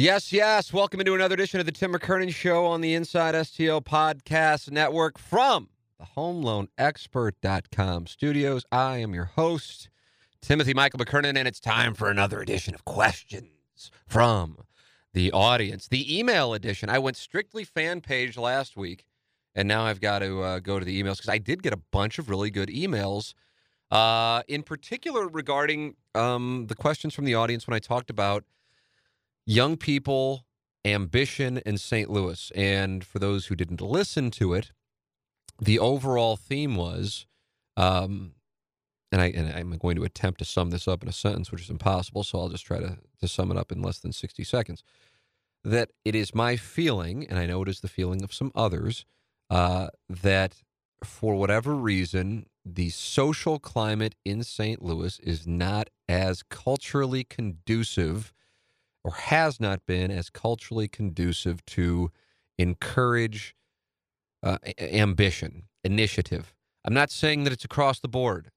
[0.00, 0.72] Yes, yes.
[0.72, 5.18] Welcome into another edition of the Tim McKernan Show on the Inside STL Podcast Network
[5.18, 8.64] from the HomeLoanExpert.com studios.
[8.70, 9.88] I am your host,
[10.40, 14.58] Timothy Michael McKernan, and it's time for another edition of questions from
[15.14, 15.88] the audience.
[15.88, 16.88] The email edition.
[16.88, 19.04] I went strictly fan page last week,
[19.56, 21.80] and now I've got to uh, go to the emails because I did get a
[21.90, 23.34] bunch of really good emails.
[23.90, 28.44] Uh, in particular, regarding um, the questions from the audience when I talked about
[29.48, 30.44] young people,
[30.84, 32.10] ambition in St.
[32.10, 32.52] Louis.
[32.54, 34.72] And for those who didn't listen to it,
[35.58, 37.26] the overall theme was,
[37.76, 38.32] um,
[39.10, 41.62] and, I, and I'm going to attempt to sum this up in a sentence, which
[41.62, 42.24] is impossible.
[42.24, 44.84] So I'll just try to, to sum it up in less than 60 seconds.
[45.64, 49.06] That it is my feeling, and I know it is the feeling of some others,
[49.48, 50.56] uh, that
[51.02, 54.82] for whatever reason, the social climate in St.
[54.82, 58.34] Louis is not as culturally conducive
[59.08, 62.10] or has not been as culturally conducive to
[62.58, 63.54] encourage
[64.42, 66.54] uh, ambition, initiative.
[66.84, 68.50] I'm not saying that it's across the board.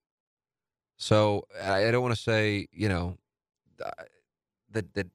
[0.98, 3.18] So I don't want to say, you know,
[4.72, 5.08] that that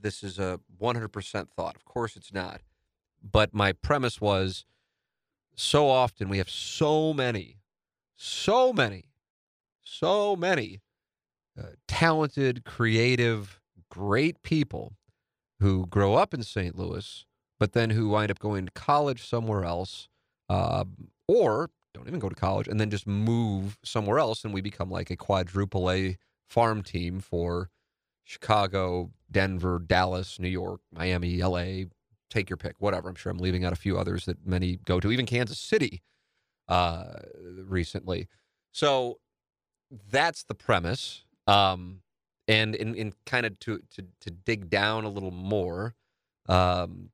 [0.00, 1.76] this is a 100% thought.
[1.76, 2.62] Of course it's not.
[3.22, 4.64] But my premise was
[5.54, 7.58] so often we have so many,
[8.16, 9.04] so many,
[9.84, 10.80] so many
[11.58, 14.94] uh, talented, creative, great people
[15.60, 16.76] who grow up in St.
[16.76, 17.24] Louis,
[17.58, 20.08] but then who wind up going to college somewhere else,
[20.48, 20.84] uh,
[21.26, 24.90] or don't even go to college and then just move somewhere else, and we become
[24.90, 26.16] like a quadruple A
[26.48, 27.70] farm team for
[28.24, 31.84] Chicago, Denver, Dallas, New York, Miami, LA.
[32.30, 33.08] Take your pick, whatever.
[33.08, 36.02] I'm sure I'm leaving out a few others that many go to, even Kansas City
[36.68, 37.14] uh,
[37.64, 38.28] recently.
[38.72, 39.18] So
[40.10, 41.24] that's the premise.
[41.46, 42.02] Um,
[42.48, 45.94] and in, in kind of to, to to dig down a little more,
[46.48, 47.10] um,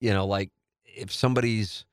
[0.00, 0.50] you know, like
[0.84, 1.84] if somebody's,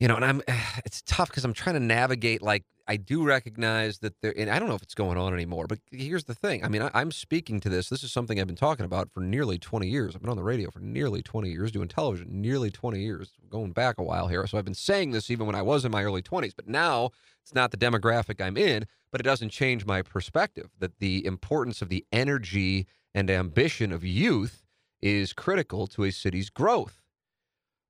[0.00, 0.42] you know, and I'm,
[0.84, 2.42] it's tough because I'm trying to navigate.
[2.42, 5.66] Like I do recognize that there, and I don't know if it's going on anymore.
[5.68, 7.88] But here's the thing: I mean, I, I'm speaking to this.
[7.88, 10.16] This is something I've been talking about for nearly 20 years.
[10.16, 13.70] I've been on the radio for nearly 20 years, doing television nearly 20 years, going
[13.70, 14.44] back a while here.
[14.48, 16.54] So I've been saying this even when I was in my early 20s.
[16.56, 17.10] But now
[17.40, 21.82] it's not the demographic I'm in but it doesn't change my perspective that the importance
[21.82, 24.64] of the energy and ambition of youth
[25.02, 27.02] is critical to a city's growth.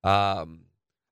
[0.02, 0.64] Um,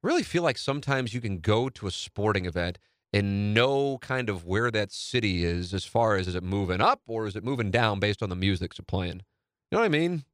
[0.03, 2.79] I really feel like sometimes you can go to a sporting event
[3.13, 7.03] and know kind of where that city is as far as is it moving up
[7.07, 9.23] or is it moving down based on the music that's playing.
[9.71, 10.25] You know what I mean?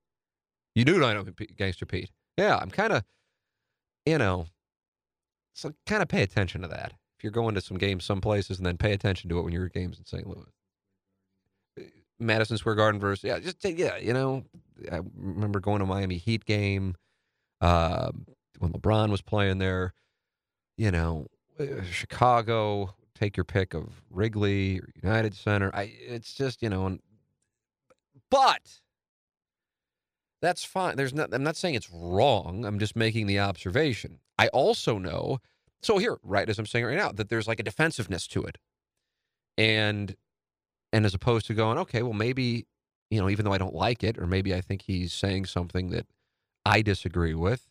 [0.74, 1.24] You do know
[1.56, 2.10] Gangster Pete.
[2.36, 3.02] Yeah, I'm kind of,
[4.04, 4.46] you know,
[5.54, 8.58] so kind of pay attention to that if you're going to some games some places
[8.58, 10.26] and then pay attention to it when you're at games in St.
[10.26, 10.46] Louis.
[12.18, 14.44] Madison Square Garden versus yeah, just yeah, you know,
[14.90, 16.96] I remember going to Miami Heat game
[17.60, 18.10] uh,
[18.58, 19.92] when LeBron was playing there.
[20.76, 21.26] You know,
[21.58, 22.94] uh, Chicago.
[23.14, 25.74] Take your pick of Wrigley or United Center.
[25.74, 27.00] I it's just you know, and,
[28.30, 28.80] but
[30.42, 30.96] that's fine.
[30.96, 31.32] There's not.
[31.32, 32.66] I'm not saying it's wrong.
[32.66, 34.18] I'm just making the observation.
[34.38, 35.38] I also know
[35.86, 38.58] so here, right as I'm saying right now, that there's like a defensiveness to it.
[39.56, 40.16] And
[40.92, 42.66] and as opposed to going, okay, well maybe,
[43.10, 45.90] you know, even though I don't like it, or maybe I think he's saying something
[45.90, 46.06] that
[46.64, 47.68] I disagree with,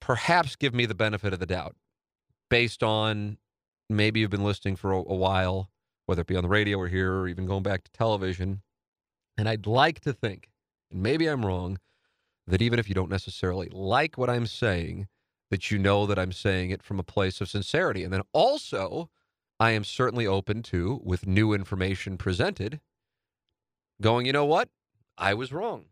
[0.00, 1.76] perhaps give me the benefit of the doubt
[2.50, 3.38] based on
[3.88, 5.70] maybe you've been listening for a, a while,
[6.06, 8.62] whether it be on the radio or here, or even going back to television.
[9.38, 10.50] And I'd like to think,
[10.90, 11.78] and maybe I'm wrong,
[12.46, 15.06] that even if you don't necessarily like what I'm saying,
[15.54, 18.02] that you know that I'm saying it from a place of sincerity.
[18.02, 19.08] And then also,
[19.60, 22.80] I am certainly open to, with new information presented,
[24.02, 24.68] going, you know what?
[25.16, 25.84] I was wrong.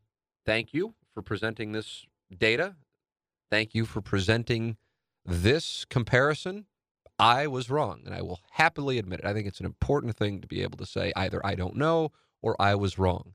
[0.45, 2.05] Thank you for presenting this
[2.37, 2.75] data.
[3.53, 4.79] Thank you for presenting
[5.25, 6.67] this comparison.
[7.17, 9.27] I was wrong, and I will happily admit it.
[9.27, 12.11] I think it's an important thing to be able to say either I don't know
[12.41, 13.35] or I was wrong.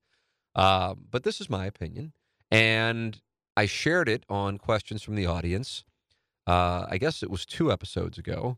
[0.54, 2.12] Uh, but this is my opinion.
[2.52, 3.22] And
[3.56, 5.86] I shared it on questions from the audience
[6.48, 8.58] uh, I guess it was two episodes ago.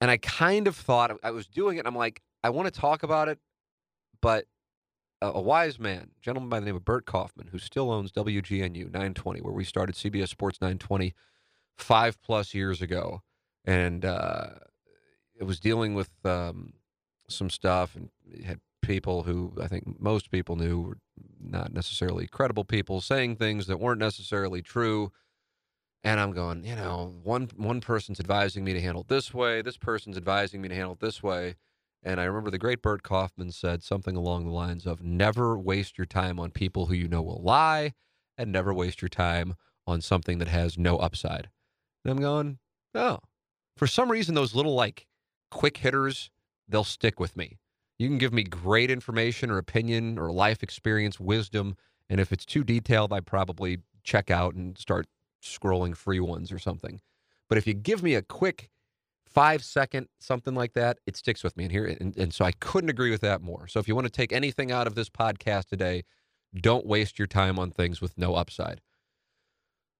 [0.00, 1.86] And I kind of thought I was doing it.
[1.86, 3.38] I'm like, I want to talk about it,
[4.20, 4.44] but
[5.22, 8.12] a, a wise man, a gentleman by the name of Bert Kaufman, who still owns
[8.12, 11.14] WGNU 920, where we started CBS Sports 920
[11.76, 13.22] five plus years ago,
[13.64, 14.46] and uh,
[15.38, 16.74] it was dealing with um,
[17.28, 18.10] some stuff and
[18.44, 20.98] had people who I think most people knew were
[21.40, 25.12] not necessarily credible people saying things that weren't necessarily true.
[26.04, 29.62] And I'm going, you know, one one person's advising me to handle it this way,
[29.62, 31.56] this person's advising me to handle it this way.
[32.02, 35.98] And I remember the great Bert Kaufman said something along the lines of never waste
[35.98, 37.94] your time on people who you know will lie
[38.38, 39.54] and never waste your time
[39.86, 41.48] on something that has no upside.
[42.04, 42.58] And I'm going,
[42.94, 43.18] oh,
[43.76, 45.06] for some reason, those little like
[45.50, 46.30] quick hitters,
[46.68, 47.58] they'll stick with me.
[47.98, 51.76] You can give me great information or opinion or life experience, wisdom.
[52.08, 55.06] And if it's too detailed, I probably check out and start
[55.46, 57.00] scrolling free ones or something.
[57.48, 58.70] But if you give me a quick
[59.26, 61.64] five second something like that, it sticks with me.
[61.64, 63.68] And here, and, and so I couldn't agree with that more.
[63.68, 66.04] So if you want to take anything out of this podcast today,
[66.58, 68.80] don't waste your time on things with no upside.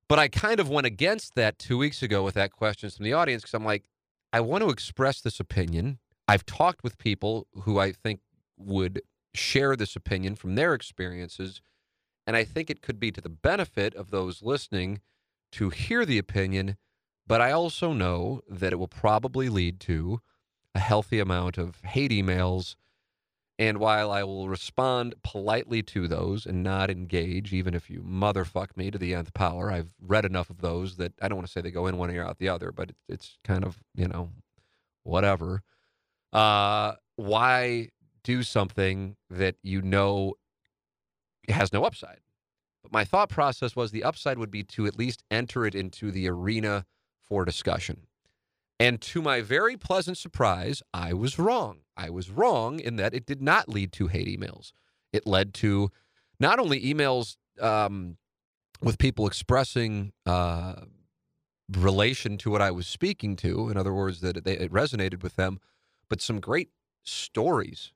[0.08, 3.12] But I kind of went against that two weeks ago with that question from the
[3.12, 3.84] audience because I'm like,
[4.32, 5.98] I want to express this opinion.
[6.28, 8.20] I've talked with people who I think
[8.56, 9.02] would
[9.34, 11.60] share this opinion from their experiences.
[12.26, 15.00] And I think it could be to the benefit of those listening
[15.52, 16.76] to hear the opinion.
[17.26, 20.20] But I also know that it will probably lead to
[20.74, 22.76] a healthy amount of hate emails
[23.58, 28.76] and while I will respond politely to those and not engage, even if you motherfuck
[28.76, 31.52] me to the nth power, I've read enough of those that I don't want to
[31.52, 34.30] say they go in one ear out the other, but it's kind of, you know,
[35.04, 35.62] whatever.
[36.34, 37.88] Uh, why
[38.24, 40.34] do something that you know
[41.48, 42.20] has no upside?
[42.86, 46.12] But my thought process was the upside would be to at least enter it into
[46.12, 46.86] the arena
[47.20, 48.06] for discussion.
[48.78, 51.80] And to my very pleasant surprise, I was wrong.
[51.96, 54.70] I was wrong in that it did not lead to hate emails.
[55.12, 55.90] It led to
[56.38, 58.18] not only emails um,
[58.80, 60.82] with people expressing uh,
[61.68, 65.34] relation to what I was speaking to, in other words, that it, it resonated with
[65.34, 65.58] them,
[66.08, 66.68] but some great
[67.02, 67.92] stories.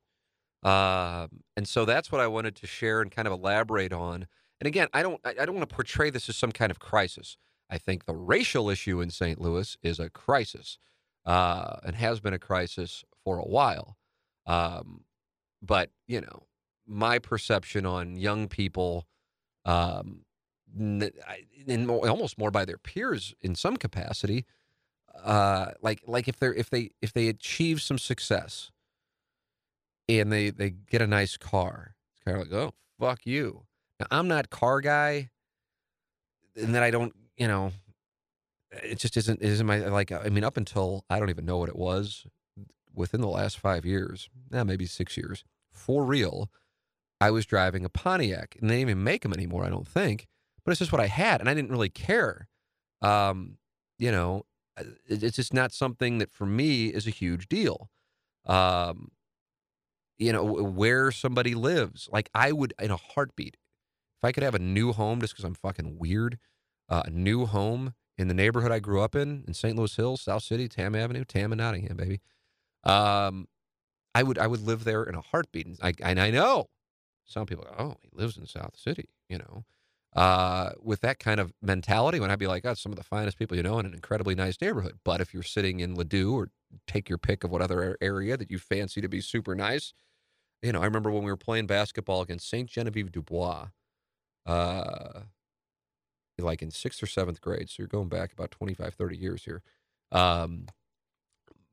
[0.65, 4.27] Uh, and so that's what I wanted to share and kind of elaborate on.
[4.61, 7.37] And again, I don't I don't want to portray this as some kind of crisis.
[7.71, 9.41] I think the racial issue in St.
[9.41, 10.79] Louis is a crisis
[11.25, 13.97] uh, and has been a crisis for a while.
[14.47, 15.05] Um,
[15.63, 16.47] but, you know,
[16.87, 19.07] my perception on young people,
[19.65, 20.25] um,
[20.77, 24.47] and more, almost more by their peers in some capacity,
[25.23, 28.71] uh, like like if they're if they if they achieve some success
[30.09, 33.65] and they they get a nice car, it's kind of like oh fuck you.
[34.01, 35.31] Now I'm not car guy,
[36.57, 37.73] and then I don't you know,
[38.71, 41.69] it just isn't isn't my like I mean up until I don't even know what
[41.69, 42.27] it was
[42.95, 45.45] within the last 5 years, eh, maybe 6 years.
[45.73, 46.51] For real,
[47.21, 50.29] I was driving a Pontiac and they didn't even make them anymore, I don't think,
[50.65, 52.49] but it's just what I had and I didn't really care.
[53.03, 53.59] Um,
[53.99, 54.45] you know,
[54.79, 57.91] uh, it's just not something that for me is a huge deal.
[58.47, 59.11] Um,
[60.19, 62.09] you know, where somebody lives.
[62.13, 63.57] Like I would in a heartbeat
[64.21, 66.39] if I could have a new home just because I'm fucking weird
[66.91, 69.77] uh, a new home in the neighborhood I grew up in, in St.
[69.77, 72.21] Louis Hills, South City, Tamm Avenue, Tamm and Nottingham, baby.
[72.85, 73.49] Um,
[74.15, 75.67] I would I would live there in a heartbeat.
[75.67, 76.67] And I, and I know
[77.25, 79.65] some people, go, oh, he lives in South City, you know.
[80.15, 83.39] Uh, with that kind of mentality, when I'd be like, oh, some of the finest
[83.39, 84.99] people you know in an incredibly nice neighborhood.
[85.05, 86.49] But if you're sitting in Ladue or
[86.89, 89.95] take your pick of what other area that you fancy to be super nice,
[90.63, 92.69] you know, I remember when we were playing basketball against St.
[92.69, 93.69] Genevieve du Bois.
[94.47, 95.21] Uh,
[96.39, 97.69] like in sixth or seventh grade.
[97.69, 99.63] So you're going back about 25, 30 years here.
[100.11, 100.67] Um,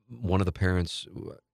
[0.09, 1.07] one of the parents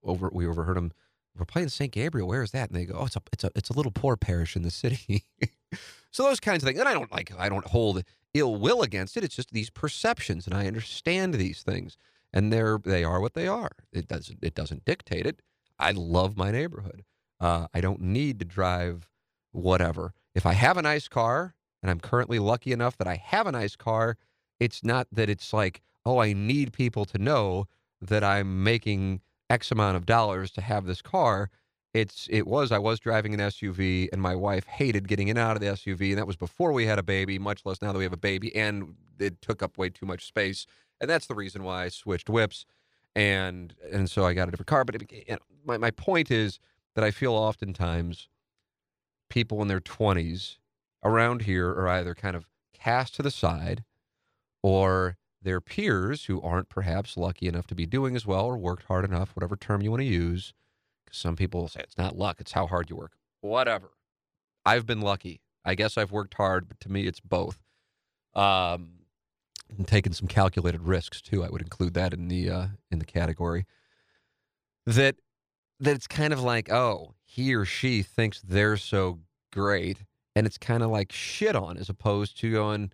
[0.04, 0.92] over, we overheard him.
[1.38, 1.92] We're playing St.
[1.92, 2.28] Gabriel.
[2.28, 2.70] Where is that?
[2.70, 4.70] And they go, "Oh, it's a, it's a, it's a little poor parish in the
[4.70, 5.26] city."
[6.12, 6.80] so those kinds of things.
[6.80, 8.04] And I don't like, I don't hold
[8.36, 9.24] ill will against it.
[9.24, 11.98] It's just these perceptions, and I understand these things,
[12.32, 13.72] and they're they are what they are.
[13.92, 15.42] It doesn't it doesn't dictate it.
[15.80, 17.04] I love my neighborhood.
[17.40, 19.10] Uh, I don't need to drive
[19.52, 20.14] whatever.
[20.36, 23.52] If I have a nice car, and I'm currently lucky enough that I have a
[23.52, 24.18] nice car,
[24.60, 27.68] it's not that it's like, oh, I need people to know
[28.02, 31.50] that I'm making X amount of dollars to have this car.
[31.94, 35.48] It's it was I was driving an SUV and my wife hated getting in and
[35.48, 37.92] out of the SUV and that was before we had a baby, much less now
[37.92, 40.66] that we have a baby and it took up way too much space.
[41.00, 42.66] And that's the reason why I switched whips
[43.16, 44.84] and and so I got a different car.
[44.86, 46.60] But it, you know, my my point is
[46.96, 48.28] that I feel oftentimes
[49.34, 50.58] people in their 20s
[51.04, 53.84] around here are either kind of cast to the side
[54.62, 58.84] or their peers who aren't perhaps lucky enough to be doing as well or worked
[58.84, 60.54] hard enough, whatever term you want to use.
[61.04, 63.14] Because some people will say it's not luck, it's how hard you work.
[63.42, 63.90] whatever.
[64.66, 65.42] I've been lucky.
[65.66, 67.58] I guess I've worked hard, but to me, it's both.
[68.36, 69.00] Um,
[69.76, 71.44] and taken some calculated risks too.
[71.44, 73.66] I would include that in the uh, in the category.
[74.86, 75.16] That
[75.80, 79.18] that it's kind of like, oh, he or she thinks they're so
[79.52, 80.04] great,
[80.36, 82.92] and it's kind of like shit on, as opposed to going,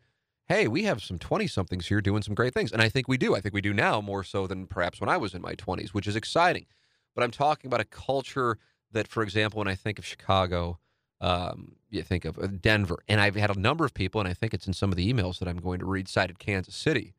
[0.48, 2.72] hey, we have some 20 somethings here doing some great things.
[2.72, 3.36] And I think we do.
[3.36, 5.89] I think we do now more so than perhaps when I was in my 20s,
[5.89, 6.67] which is exciting.
[7.15, 8.58] But I'm talking about a culture
[8.93, 10.79] that, for example, when I think of Chicago,
[11.19, 14.34] um, you think of uh, Denver, and I've had a number of people, and I
[14.34, 17.13] think it's in some of the emails that I'm going to read, cited Kansas City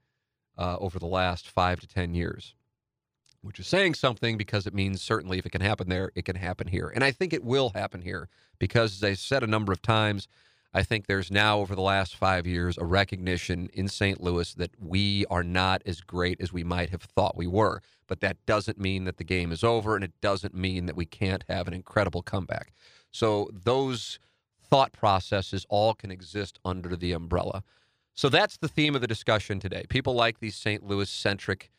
[0.57, 2.55] uh, over the last five to 10 years,
[3.43, 6.37] which is saying something because it means certainly if it can happen there, it can
[6.37, 6.93] happen here.
[6.95, 8.29] And I think it will happen here
[8.59, 10.29] because, as I said a number of times,
[10.73, 14.21] I think there's now, over the last five years, a recognition in St.
[14.21, 17.83] Louis that we are not as great as we might have thought we were.
[18.07, 21.07] But that doesn't mean that the game is over, and it doesn't mean that we
[21.07, 22.73] can't have an incredible comeback.
[23.11, 24.21] So those
[24.63, 27.65] thought processes all can exist under the umbrella.
[28.15, 29.87] So that's the theme of the discussion today.
[29.89, 30.87] People like these St.
[30.87, 31.71] Louis centric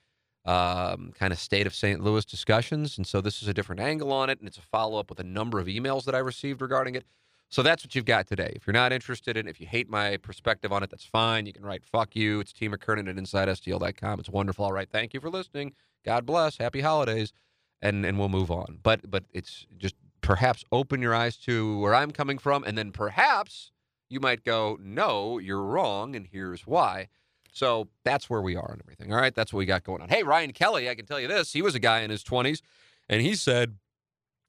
[0.46, 2.02] um, kind of state of St.
[2.02, 2.98] Louis discussions.
[2.98, 5.20] And so this is a different angle on it, and it's a follow up with
[5.20, 7.06] a number of emails that I received regarding it.
[7.50, 8.54] So that's what you've got today.
[8.56, 11.46] If you're not interested in if you hate my perspective on it, that's fine.
[11.46, 12.40] You can write fuck you.
[12.40, 14.20] It's T McKernan at InsideSTL.com.
[14.22, 14.66] It's wonderful.
[14.66, 14.90] All right.
[14.90, 15.74] Thank you for listening.
[16.06, 16.58] God bless.
[16.58, 17.34] Happy holidays.
[17.82, 18.80] And and we'll move on.
[18.82, 22.92] But but it's just perhaps open your eyes to where I'm coming from, and then
[22.92, 23.72] perhaps
[24.08, 27.10] you might go, No, you're wrong, and here's why.
[27.51, 29.13] So that's where we are and everything.
[29.13, 30.10] All right, that's what we got going on.
[30.10, 31.53] Hey, Ryan Kelly, I can tell you this.
[31.53, 32.62] He was a guy in his 20s,
[33.10, 33.75] and he said,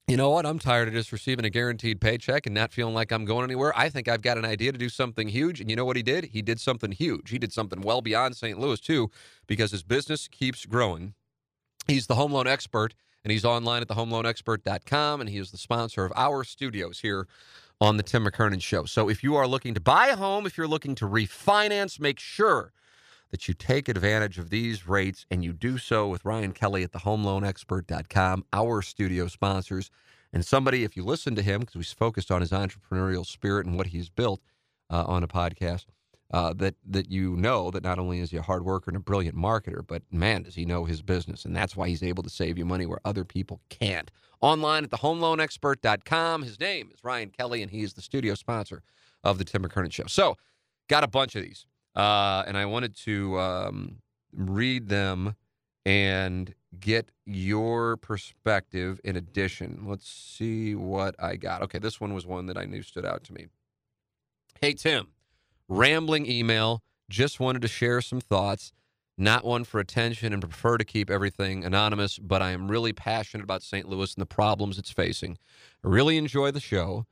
[0.08, 0.46] you know what?
[0.46, 3.72] I'm tired of just receiving a guaranteed paycheck and not feeling like I'm going anywhere.
[3.76, 5.60] I think I've got an idea to do something huge.
[5.60, 6.26] And you know what he did?
[6.26, 7.30] He did something huge.
[7.30, 8.58] He did something well beyond St.
[8.58, 9.10] Louis, too,
[9.46, 11.14] because his business keeps growing.
[11.86, 12.94] He's the home loan expert,
[13.24, 17.28] and he's online at thehomeloanexpert.com, and he is the sponsor of our studios here
[17.80, 18.84] on the Tim McKernan Show.
[18.84, 22.18] So if you are looking to buy a home, if you're looking to refinance, make
[22.18, 22.72] sure
[23.32, 26.92] that you take advantage of these rates and you do so with Ryan Kelly at
[26.92, 29.90] thehomeloanexpert.com, our studio sponsors.
[30.34, 33.76] And somebody, if you listen to him, because we focused on his entrepreneurial spirit and
[33.76, 34.40] what he's built
[34.90, 35.86] uh, on a podcast,
[36.30, 39.00] uh, that that you know that not only is he a hard worker and a
[39.00, 42.30] brilliant marketer, but man, does he know his business, and that's why he's able to
[42.30, 44.10] save you money where other people can't.
[44.40, 46.42] Online at thehomeloanexpert.com.
[46.42, 48.82] His name is Ryan Kelly, and he is the studio sponsor
[49.22, 50.06] of the Tim McKernan Show.
[50.06, 50.36] So,
[50.88, 51.66] got a bunch of these.
[51.94, 53.96] Uh, and I wanted to um,
[54.34, 55.36] read them
[55.84, 59.84] and get your perspective in addition.
[59.86, 61.62] Let's see what I got.
[61.62, 63.46] Okay, this one was one that I knew stood out to me.
[64.60, 65.08] Hey, Tim,
[65.68, 66.82] rambling email.
[67.10, 68.72] Just wanted to share some thoughts.
[69.18, 73.44] Not one for attention and prefer to keep everything anonymous, but I am really passionate
[73.44, 73.86] about St.
[73.88, 75.36] Louis and the problems it's facing.
[75.84, 77.06] I really enjoy the show.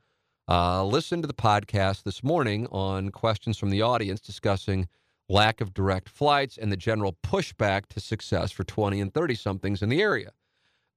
[0.51, 4.85] Uh, listen to the podcast this morning on questions from the audience discussing
[5.29, 9.81] lack of direct flights and the general pushback to success for 20 and 30 somethings
[9.81, 10.33] in the area.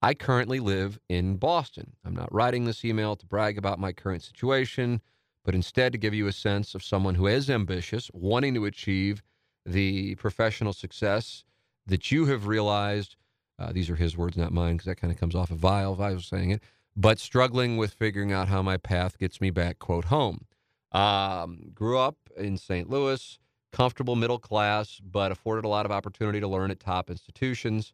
[0.03, 1.93] I currently live in Boston.
[2.05, 5.01] I'm not writing this email to brag about my current situation,
[5.45, 9.23] but instead to give you a sense of someone who is ambitious, wanting to achieve
[9.65, 11.45] the professional success
[11.87, 13.15] that you have realized.
[13.57, 15.95] Uh, these are his words, not mine, because that kind of comes off of Vile.
[15.95, 16.61] Vile was saying it
[16.97, 20.47] but struggling with figuring out how my path gets me back, quote, home.
[20.93, 22.89] Um, grew up in St.
[22.89, 23.39] Louis,
[23.73, 27.93] comfortable middle class, but afforded a lot of opportunity to learn at top institutions.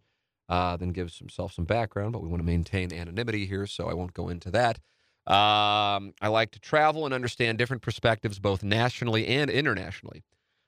[0.48, 3.94] Uh, then gives himself some background, but we want to maintain anonymity here, so I
[3.94, 4.80] won't go into that.
[5.26, 10.24] Um, I like to travel and understand different perspectives, both nationally and internationally.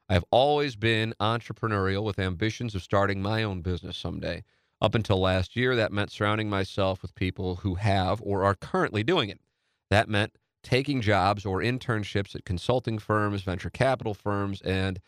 [0.08, 4.44] I've always been entrepreneurial with ambitions of starting my own business someday.
[4.82, 9.04] Up until last year, that meant surrounding myself with people who have or are currently
[9.04, 9.38] doing it.
[9.90, 14.98] That meant taking jobs or internships at consulting firms, venture capital firms, and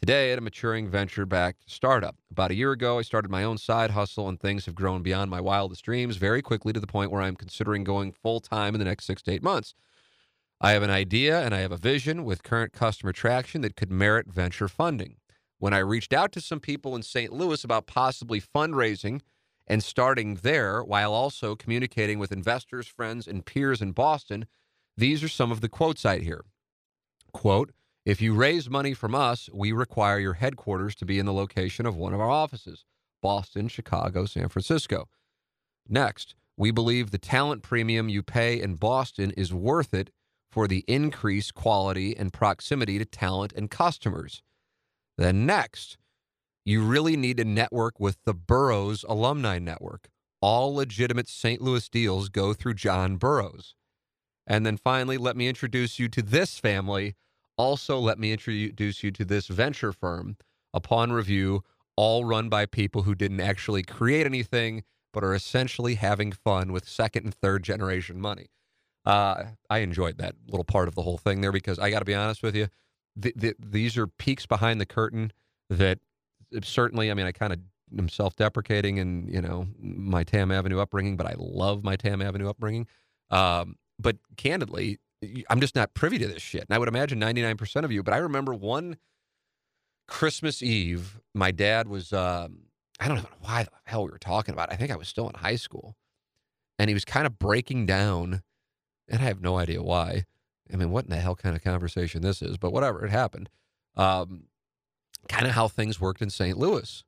[0.00, 2.16] today at a maturing venture backed startup.
[2.30, 5.30] About a year ago, I started my own side hustle, and things have grown beyond
[5.30, 8.78] my wildest dreams very quickly to the point where I'm considering going full time in
[8.78, 9.74] the next six to eight months.
[10.58, 13.90] I have an idea and I have a vision with current customer traction that could
[13.90, 15.16] merit venture funding
[15.58, 17.32] when I reached out to some people in St.
[17.32, 19.20] Louis about possibly fundraising
[19.66, 24.46] and starting there while also communicating with investors, friends, and peers in Boston,
[24.96, 26.44] these are some of the quotes I hear.
[27.32, 27.72] Quote,
[28.04, 31.84] if you raise money from us, we require your headquarters to be in the location
[31.84, 32.84] of one of our offices
[33.20, 35.08] Boston, Chicago, San Francisco.
[35.88, 40.10] Next, we believe the talent premium you pay in Boston is worth it
[40.50, 44.42] for the increased quality and proximity to talent and customers.
[45.18, 45.98] Then next,
[46.64, 50.08] you really need to network with the Burroughs Alumni Network.
[50.40, 51.60] All legitimate St.
[51.60, 53.74] Louis deals go through John Burroughs.
[54.46, 57.16] And then finally, let me introduce you to this family.
[57.56, 60.36] Also, let me introduce you to this venture firm.
[60.72, 61.64] Upon review,
[61.96, 66.88] all run by people who didn't actually create anything, but are essentially having fun with
[66.88, 68.46] second and third generation money.
[69.04, 72.04] Uh, I enjoyed that little part of the whole thing there because I got to
[72.04, 72.68] be honest with you,
[73.20, 75.32] th- th- these are peaks behind the curtain
[75.70, 75.98] that
[76.62, 77.60] certainly, I mean, I kind of
[77.96, 82.22] am self deprecating and, you know, my Tamm Avenue upbringing, but I love my Tamm
[82.22, 82.86] Avenue upbringing.
[83.30, 84.98] Um, but candidly,
[85.50, 86.62] I'm just not privy to this shit.
[86.62, 88.96] And I would imagine 99% of you, but I remember one
[90.06, 92.60] Christmas Eve, my dad was, um,
[93.00, 94.70] I don't know why the hell we were talking about.
[94.70, 94.74] It.
[94.74, 95.94] I think I was still in high school.
[96.78, 98.42] And he was kind of breaking down,
[99.08, 100.24] and I have no idea why.
[100.72, 103.48] I mean, what in the hell kind of conversation this is, but whatever, it happened.
[103.96, 104.44] Um,
[105.28, 106.56] kind of how things worked in St.
[106.56, 107.04] Louis.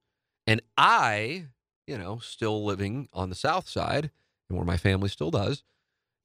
[0.47, 1.47] And I,
[1.87, 4.11] you know, still living on the south side
[4.49, 5.62] and where my family still does,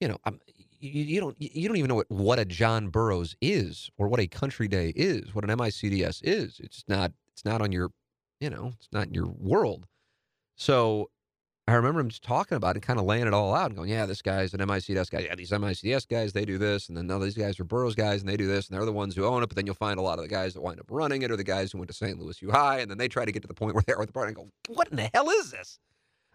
[0.00, 0.40] you know, I'm,
[0.80, 4.20] you, you, don't you don't even know what, what a John Burroughs is or what
[4.20, 6.60] a country day is, what an MICDS is.
[6.60, 7.90] It's not it's not on your,
[8.40, 9.86] you know, it's not in your world.
[10.56, 11.10] So
[11.68, 13.76] I remember him just talking about it, and kind of laying it all out and
[13.76, 15.20] going, yeah, this guy's an MICDS guy.
[15.20, 16.88] Yeah, these MICDS guys, they do this.
[16.88, 18.68] And then now these guys are Burroughs guys and they do this.
[18.68, 19.48] And they're the ones who own it.
[19.48, 21.36] But then you'll find a lot of the guys that wind up running it are
[21.36, 22.20] the guys who went to St.
[22.20, 22.78] Louis U High.
[22.78, 24.36] And then they try to get to the point where they're with the party and
[24.36, 25.80] go, what in the hell is this?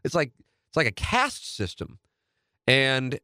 [0.04, 0.34] It's like,
[0.70, 2.00] it's like a caste system.
[2.68, 3.18] And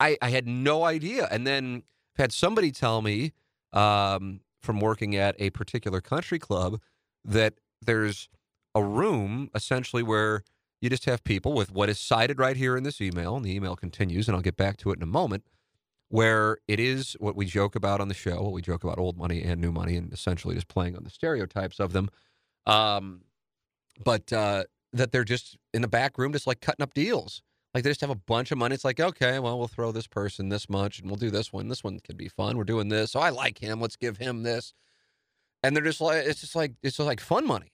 [0.00, 1.28] I, I had no idea.
[1.30, 1.82] And then
[2.16, 3.32] I've had somebody tell me
[3.72, 6.78] um, from working at a particular country club
[7.24, 8.28] that there's
[8.74, 10.42] a room essentially where
[10.84, 13.54] you just have people with what is cited right here in this email, and the
[13.54, 15.44] email continues, and I'll get back to it in a moment,
[16.10, 19.16] where it is what we joke about on the show, what we joke about old
[19.16, 22.10] money and new money, and essentially just playing on the stereotypes of them.
[22.66, 23.22] Um,
[24.04, 27.40] but uh, that they're just in the back room, just like cutting up deals.
[27.72, 28.74] Like they just have a bunch of money.
[28.74, 31.68] It's like, okay, well, we'll throw this person this much and we'll do this one.
[31.68, 32.58] This one could be fun.
[32.58, 33.12] We're doing this.
[33.12, 33.80] So I like him.
[33.80, 34.74] Let's give him this.
[35.62, 37.73] And they're just like, it's just like, it's just like fun money.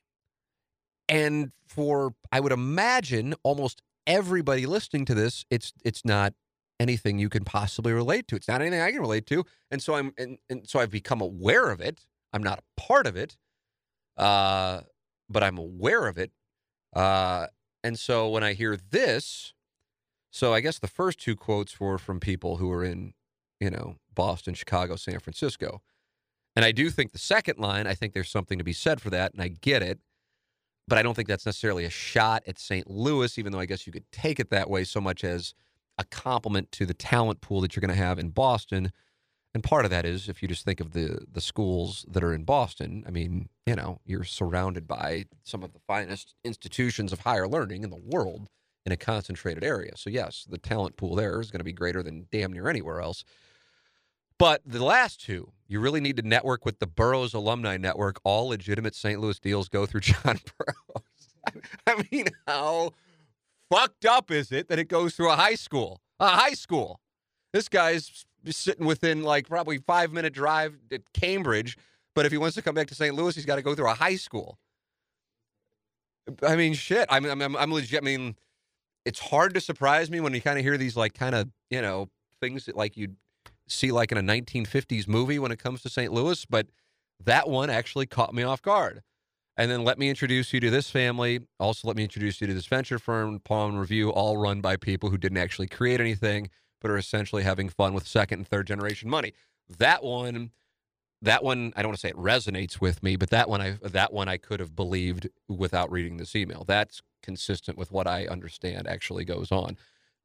[1.11, 6.33] And for, I would imagine almost everybody listening to this, it's, it's not
[6.79, 8.37] anything you can possibly relate to.
[8.37, 9.45] It's not anything I can relate to.
[9.71, 12.07] And so I'm, and, and so I've become aware of it.
[12.33, 13.37] I'm not a part of it.
[14.17, 14.81] Uh,
[15.29, 16.33] but I'm aware of it.
[16.95, 17.47] Uh,
[17.85, 19.55] and so when I hear this,
[20.31, 23.15] so I guess the first two quotes were from people who were in,
[23.59, 25.83] you know, Boston, Chicago, San Francisco.
[26.57, 29.11] And I do think the second line, I think there's something to be said for
[29.11, 30.01] that, and I get it.
[30.91, 32.91] But I don't think that's necessarily a shot at St.
[32.91, 35.55] Louis, even though I guess you could take it that way so much as
[35.99, 38.91] a compliment to the talent pool that you're going to have in Boston.
[39.55, 42.35] And part of that is if you just think of the the schools that are
[42.35, 47.21] in Boston, I mean, you know, you're surrounded by some of the finest institutions of
[47.21, 48.49] higher learning in the world
[48.85, 49.93] in a concentrated area.
[49.97, 53.01] So, yes, the talent pool there is going to be greater than damn near anywhere
[53.01, 53.23] else.
[54.39, 58.21] But the last two, you really need to network with the Burroughs Alumni Network.
[58.25, 59.21] All legitimate St.
[59.21, 61.63] Louis deals go through John Burroughs.
[61.87, 62.91] I mean, how
[63.71, 66.01] fucked up is it that it goes through a high school?
[66.19, 67.01] A high school.
[67.53, 71.79] This guy's sitting within like probably five minute drive at Cambridge,
[72.17, 73.15] but if he wants to come back to St.
[73.15, 74.59] Louis, he's got to go through a high school.
[76.43, 77.07] I mean, shit.
[77.09, 78.03] I mean, I'm, I'm legit.
[78.03, 78.35] I mean,
[79.05, 81.81] it's hard to surprise me when you kind of hear these like kind of you
[81.81, 82.09] know
[82.41, 83.15] things that like you'd
[83.71, 86.13] see like in a 1950s movie when it comes to St.
[86.13, 86.67] Louis, but
[87.25, 89.03] that one actually caught me off guard.
[89.57, 91.41] And then let me introduce you to this family.
[91.59, 95.11] Also, let me introduce you to this venture firm, Palm Review, all run by people
[95.11, 96.49] who didn't actually create anything,
[96.81, 99.35] but are essentially having fun with second and third generation money.
[99.79, 100.53] That one,
[101.21, 103.77] that one, I don't want to say it resonates with me, but that one, I
[103.83, 106.65] that one I could have believed without reading this email.
[106.67, 109.77] That's consistent with what I understand actually goes on,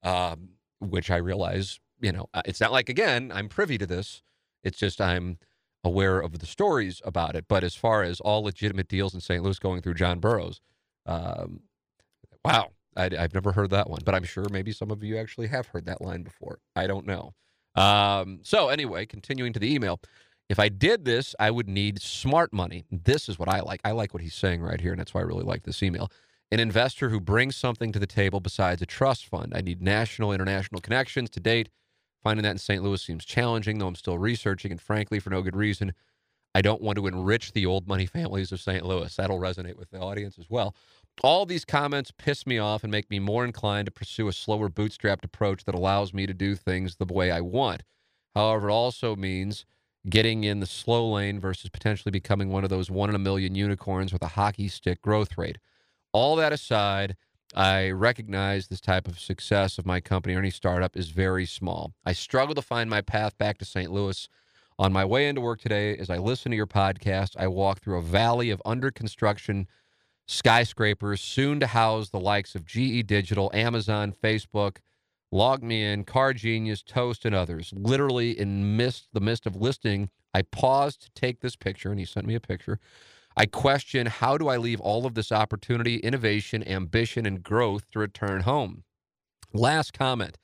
[0.03, 4.21] um, which I realize, you know, uh, it's not like, again, I'm privy to this.
[4.63, 5.37] It's just I'm
[5.83, 7.45] aware of the stories about it.
[7.47, 9.43] But as far as all legitimate deals in St.
[9.43, 10.61] Louis going through John Burroughs,
[11.05, 11.61] um,
[12.43, 14.01] wow, I, have never heard that one.
[14.03, 16.59] But I'm sure maybe some of you actually have heard that line before.
[16.75, 17.33] I don't know.
[17.75, 19.99] Um, so, anyway, continuing to the email.
[20.47, 22.85] If I did this, I would need smart money.
[22.91, 23.81] This is what I like.
[23.83, 26.09] I like what he's saying right here, and that's why I really like this email
[26.51, 29.53] an investor who brings something to the table besides a trust fund.
[29.55, 31.29] I need national, international connections.
[31.31, 31.69] To date,
[32.25, 32.81] finding that in St.
[32.81, 35.93] Louis seems challenging, though I'm still researching, and frankly, for no good reason.
[36.55, 38.83] I don't want to enrich the old money families of St.
[38.83, 39.15] Louis.
[39.15, 40.75] That'll resonate with the audience as well.
[41.21, 44.69] All these comments piss me off and make me more inclined to pursue a slower
[44.69, 47.83] bootstrapped approach that allows me to do things the way I want.
[48.33, 49.67] However, it also means
[50.09, 53.53] getting in the slow lane versus potentially becoming one of those one in a million
[53.53, 55.59] unicorns with a hockey stick growth rate.
[56.11, 57.17] All that aside,
[57.55, 61.93] I recognize this type of success of my company or any startup is very small.
[62.05, 63.89] I struggle to find my path back to St.
[63.89, 64.27] Louis.
[64.77, 67.97] On my way into work today, as I listen to your podcast, I walk through
[67.97, 69.67] a valley of under construction
[70.27, 74.77] skyscrapers, soon to house the likes of GE Digital, Amazon, Facebook,
[75.33, 77.71] LogMeIn, Car Genius, Toast, and others.
[77.73, 82.05] Literally in mist, the midst of listening, I paused to take this picture, and he
[82.05, 82.79] sent me a picture.
[83.37, 87.99] I question how do I leave all of this opportunity, innovation, ambition, and growth to
[87.99, 88.85] return home?
[89.51, 90.37] Last comment.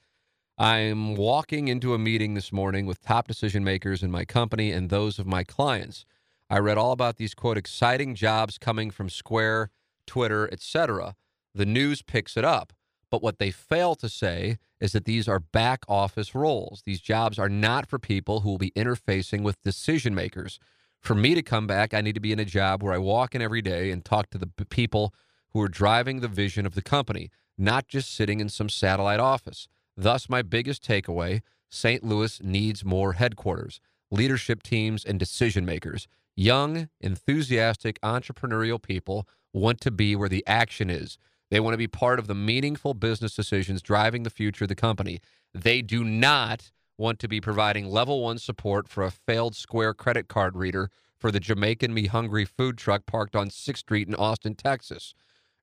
[0.58, 4.90] I'm walking into a meeting this morning with top decision makers in my company and
[4.90, 6.06] those of my clients.
[6.50, 9.70] I read all about these quote exciting jobs coming from Square,
[10.06, 11.16] Twitter, etc.
[11.56, 12.74] The news picks it up.
[13.10, 16.84] But what they fail to say is that these are back office roles.
[16.86, 20.60] These jobs are not for people who will be interfacing with decision makers
[21.02, 23.36] for me to come back, I need to be in a job where I walk
[23.36, 25.14] in every day and talk to the people
[25.50, 29.68] who are driving the vision of the company, not just sitting in some satellite office.
[29.98, 32.04] Thus, my biggest takeaway St.
[32.04, 33.80] Louis needs more headquarters,
[34.12, 36.08] leadership teams, and decision makers.
[36.36, 41.18] Young, enthusiastic, entrepreneurial people want to be where the action is.
[41.50, 44.76] They want to be part of the meaningful business decisions driving the future of the
[44.76, 45.20] company.
[45.54, 50.28] They do not want to be providing level one support for a failed Square credit
[50.28, 54.54] card reader for the Jamaican Me Hungry food truck parked on 6th Street in Austin,
[54.54, 55.16] Texas.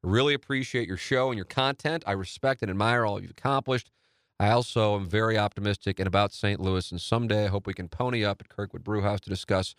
[0.03, 2.03] Really appreciate your show and your content.
[2.09, 3.89] I respect and admire all you've accomplished.
[4.41, 6.61] I also am very optimistic and about St.
[6.61, 9.77] Louis, and someday I hope we can pony up at Kirkwood Brewhouse to discuss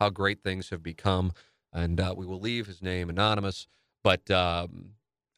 [0.00, 1.32] how great things have become.
[1.74, 3.66] And uh, we will leave his name anonymous,
[4.02, 4.92] but um,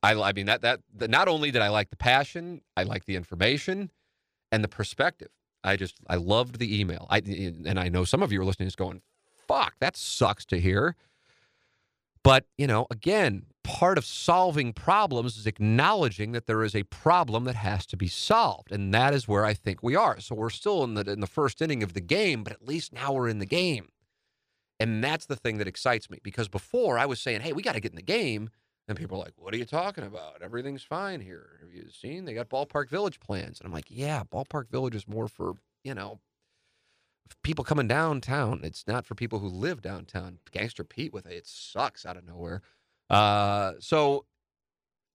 [0.05, 3.07] I, I mean that, that that not only did I like the passion, I like
[3.07, 3.91] the information
[4.53, 5.31] and the perspective.
[5.65, 7.07] I just I loved the email.
[7.11, 9.03] I and I know some of you are listening is going,
[9.49, 10.97] "Fuck, that sucks to hear."
[12.23, 17.45] But, you know, again, part of solving problems is acknowledging that there is a problem
[17.45, 20.19] that has to be solved, and that is where I think we are.
[20.21, 22.93] So we're still in the in the first inning of the game, but at least
[22.93, 23.91] now we're in the game.
[24.81, 27.75] And that's the thing that excites me because before I was saying, "Hey, we got
[27.75, 28.51] to get in the game."
[28.87, 30.43] And people are like, what are you talking about?
[30.43, 31.59] Everything's fine here.
[31.61, 32.25] Have you seen?
[32.25, 33.59] They got Ballpark Village plans.
[33.59, 36.21] And I'm like, yeah, Ballpark Village is more for, you know,
[37.43, 38.61] people coming downtown.
[38.63, 40.39] It's not for people who live downtown.
[40.51, 42.61] Gangster Pete with it, it sucks out of nowhere.
[43.09, 44.27] Uh, so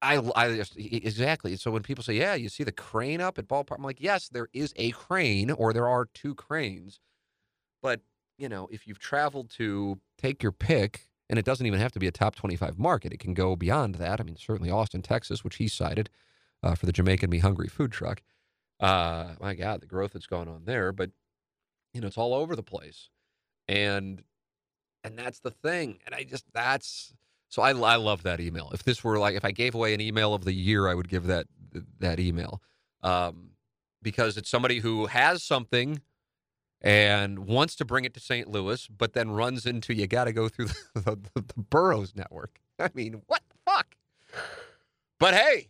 [0.02, 1.56] I, I just, exactly.
[1.56, 4.30] So when people say, yeah, you see the crane up at Ballpark, I'm like, yes,
[4.30, 7.00] there is a crane or there are two cranes.
[7.84, 8.02] But,
[8.40, 12.00] you know, if you've traveled to take your pick, and it doesn't even have to
[12.00, 13.13] be a top 25 market.
[13.13, 14.20] It can go beyond that.
[14.20, 16.10] I mean, certainly Austin, Texas, which he cited
[16.63, 18.22] uh, for the Jamaican Me Hungry food truck.
[18.80, 20.92] Uh, my God, the growth that's going on there.
[20.92, 21.12] But,
[21.94, 23.10] you know, it's all over the place.
[23.68, 24.24] And,
[25.04, 26.00] and that's the thing.
[26.06, 27.13] And I just, that's,
[27.48, 28.72] so I, I love that email.
[28.74, 31.10] If this were like, if I gave away an email of the year, I would
[31.10, 31.46] give that,
[32.00, 32.62] that email.
[33.04, 33.52] Um,
[34.02, 36.02] because it's somebody who has something
[36.82, 38.48] and wants to bring it to St.
[38.48, 42.60] Louis, but then runs into you got to go through the, the, the, network.
[42.80, 43.96] I mean, what the fuck?
[45.20, 45.70] But hey,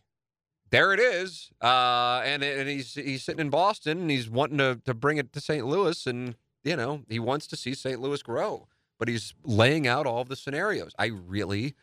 [0.70, 1.50] there it is.
[1.62, 5.34] Uh, and and he's he's sitting in Boston and he's wanting to to bring it
[5.34, 5.66] to St.
[5.66, 8.00] Louis, and you know he wants to see St.
[8.00, 8.68] Louis grow,
[9.00, 10.94] but he's laying out all the scenarios.
[11.00, 11.74] I really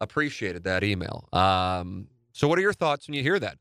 [0.00, 1.28] appreciated that email.
[1.32, 3.58] Um, so, what are your thoughts when you hear that?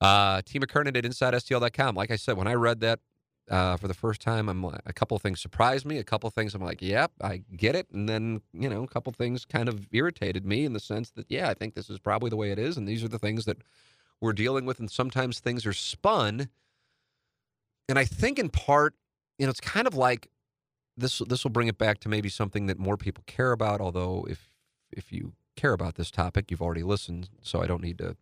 [0.00, 0.60] Uh, T.
[0.60, 1.96] McKernan at InsideSTL.com.
[1.96, 3.00] Like I said, when I read that
[3.50, 4.48] uh, for the first time.
[4.48, 5.98] I'm a couple things surprised me.
[5.98, 7.88] A couple things I'm like, yep, I get it.
[7.92, 11.26] And then you know, a couple things kind of irritated me in the sense that
[11.28, 13.44] yeah, I think this is probably the way it is, and these are the things
[13.46, 13.58] that
[14.20, 14.78] we're dealing with.
[14.78, 16.48] And sometimes things are spun.
[17.88, 18.94] And I think in part,
[19.38, 20.28] you know, it's kind of like
[20.96, 21.22] this.
[21.26, 23.80] This will bring it back to maybe something that more people care about.
[23.80, 24.50] Although if
[24.92, 28.16] if you care about this topic, you've already listened, so I don't need to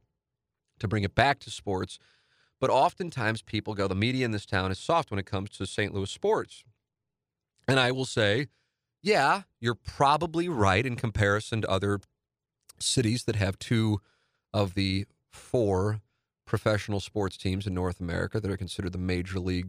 [0.78, 1.98] to bring it back to sports
[2.60, 5.66] but oftentimes people go, the media in this town is soft when it comes to
[5.66, 5.94] St.
[5.94, 6.64] Louis sports.
[7.68, 8.46] And I will say,
[9.02, 12.00] yeah, you're probably right in comparison to other
[12.78, 14.00] cities that have two
[14.52, 16.00] of the four
[16.46, 19.68] professional sports teams in North America that are considered the major league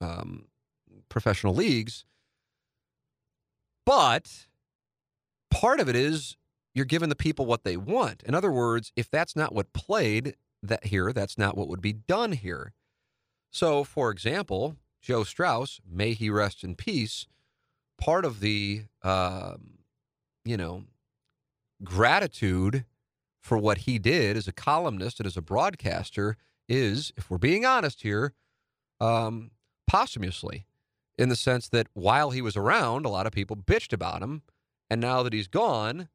[0.00, 0.46] um,
[1.08, 2.04] professional leagues.
[3.86, 4.46] But
[5.50, 6.36] part of it is
[6.74, 8.22] you're giving the people what they want.
[8.24, 10.34] In other words, if that's not what played,
[10.68, 11.12] that here.
[11.12, 12.72] That's not what would be done here.
[13.50, 17.26] So, for example, Joe Strauss, may he rest in peace,
[17.98, 19.78] part of the, um,
[20.44, 20.84] you know,
[21.82, 22.84] gratitude
[23.40, 26.36] for what he did as a columnist and as a broadcaster
[26.68, 28.32] is, if we're being honest here,
[29.00, 29.50] um,
[29.86, 30.66] posthumously,
[31.18, 34.42] in the sense that while he was around, a lot of people bitched about him.
[34.90, 36.08] And now that he's gone,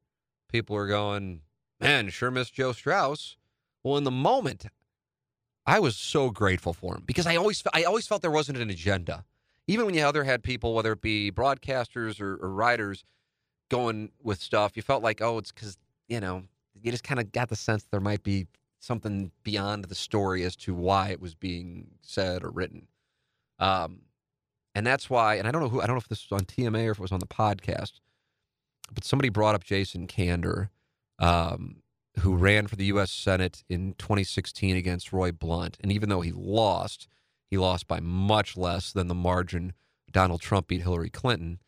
[0.52, 1.42] people are going,
[1.80, 3.38] man, sure miss Joe Strauss.
[3.84, 4.65] Well, in the moment,
[5.65, 8.70] I was so grateful for him because I always I always felt there wasn't an
[8.70, 9.26] agenda.
[9.68, 13.04] Even when you other had people, whether it be broadcasters or, or writers,
[13.70, 16.44] going with stuff, you felt like, oh, it's because you know
[16.82, 18.48] you just kind of got the sense there might be
[18.80, 22.88] something beyond the story as to why it was being said or written.
[23.60, 24.02] Um,
[24.74, 26.46] and that's why, and I don't know who, I don't know if this was on
[26.46, 28.00] TMA or if it was on the podcast,
[28.94, 30.70] but somebody brought up Jason Kander,
[31.20, 31.78] um,
[32.20, 33.12] who ran for the U.S.
[33.12, 35.78] Senate in 2016 against Roy Blunt.
[35.82, 37.08] And even though he lost,
[37.50, 39.74] he lost by much less than the margin
[40.12, 41.60] Donald Trump beat Hillary Clinton.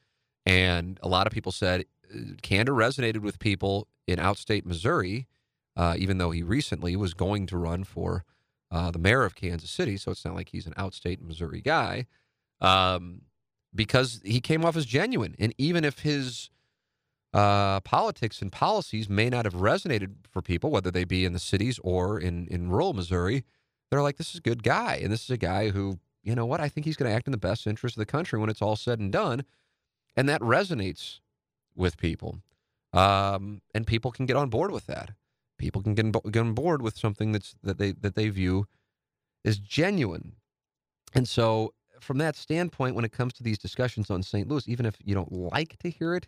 [0.45, 5.27] And a lot of people said uh, Kander resonated with people in outstate Missouri,
[5.75, 8.23] uh, even though he recently was going to run for
[8.71, 9.97] uh, the mayor of Kansas City.
[9.97, 12.07] So it's not like he's an outstate Missouri guy,
[12.59, 13.21] um,
[13.73, 15.35] because he came off as genuine.
[15.39, 16.49] And even if his
[17.33, 21.39] uh, politics and policies may not have resonated for people, whether they be in the
[21.39, 23.43] cities or in, in rural Missouri,
[23.89, 24.99] they're like, this is a good guy.
[25.01, 27.27] And this is a guy who, you know what, I think he's going to act
[27.27, 29.43] in the best interest of the country when it's all said and done.
[30.15, 31.19] And that resonates
[31.75, 32.39] with people.
[32.93, 35.11] Um, and people can get on board with that.
[35.57, 38.65] People can get, get on board with something that's that they that they view
[39.45, 40.33] as genuine.
[41.13, 44.47] And so, from that standpoint, when it comes to these discussions on St.
[44.47, 46.27] Louis, even if you don't like to hear it,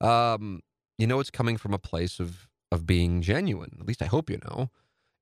[0.00, 0.60] um,
[0.98, 3.76] you know it's coming from a place of of being genuine.
[3.80, 4.70] At least I hope you know.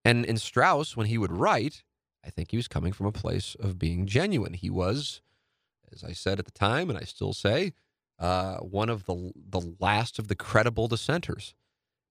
[0.04, 1.84] And in Strauss, when he would write,
[2.24, 4.54] I think he was coming from a place of being genuine.
[4.54, 5.20] He was,
[5.92, 7.72] as I said at the time, and I still say,
[8.18, 11.54] uh, one of the the last of the credible dissenters,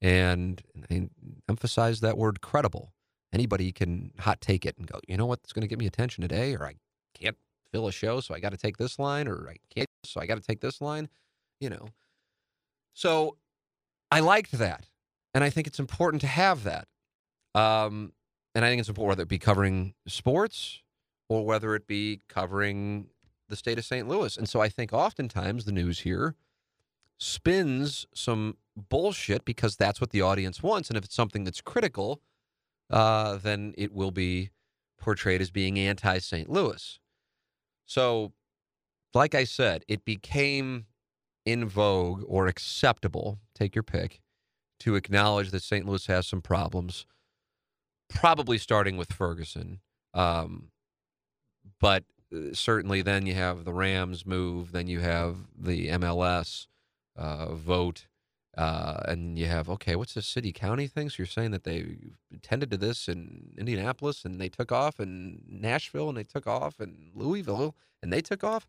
[0.02, 1.10] and I
[1.50, 2.94] emphasize that word credible.
[3.34, 6.22] Anybody can hot take it and go, you know what's going to get me attention
[6.22, 6.76] today, or I
[7.14, 7.38] can't
[7.72, 10.26] fill a show, so I got to take this line, or I can't, so I
[10.26, 11.08] got to take this line,
[11.60, 11.88] you know.
[13.02, 13.38] So
[14.12, 14.86] I liked that,
[15.34, 16.88] and I think it's important to have that.
[17.56, 18.14] Um,
[18.54, 20.84] and I think it's important whether it be covering sports
[21.28, 23.08] or whether it be covering
[23.50, 24.08] the state of St.
[24.08, 24.38] Louis.
[24.38, 26.36] And so I think oftentimes the news here
[27.18, 30.88] spins some bullshit because that's what the audience wants.
[30.90, 32.22] And if it's something that's critical,
[32.92, 34.52] uh, then it will be
[35.00, 36.52] portrayed as being anti St.
[36.52, 37.00] Louis.
[37.88, 38.34] So,
[39.16, 40.86] like I said, it became
[41.46, 44.20] in vogue or acceptable, take your pick,
[44.80, 45.86] to acknowledge that St.
[45.86, 47.06] Louis has some problems,
[48.10, 49.80] probably starting with Ferguson.
[50.14, 50.70] Um,
[51.80, 56.68] but uh, certainly then you have the Rams move, then you have the MLS
[57.16, 58.08] uh, vote,
[58.58, 61.10] uh, and you have okay, what's the city county thing?
[61.10, 61.98] So you're saying that they
[62.42, 66.80] tended to this in Indianapolis and they took off, in Nashville and they took off,
[66.80, 68.68] and Louisville and they took off.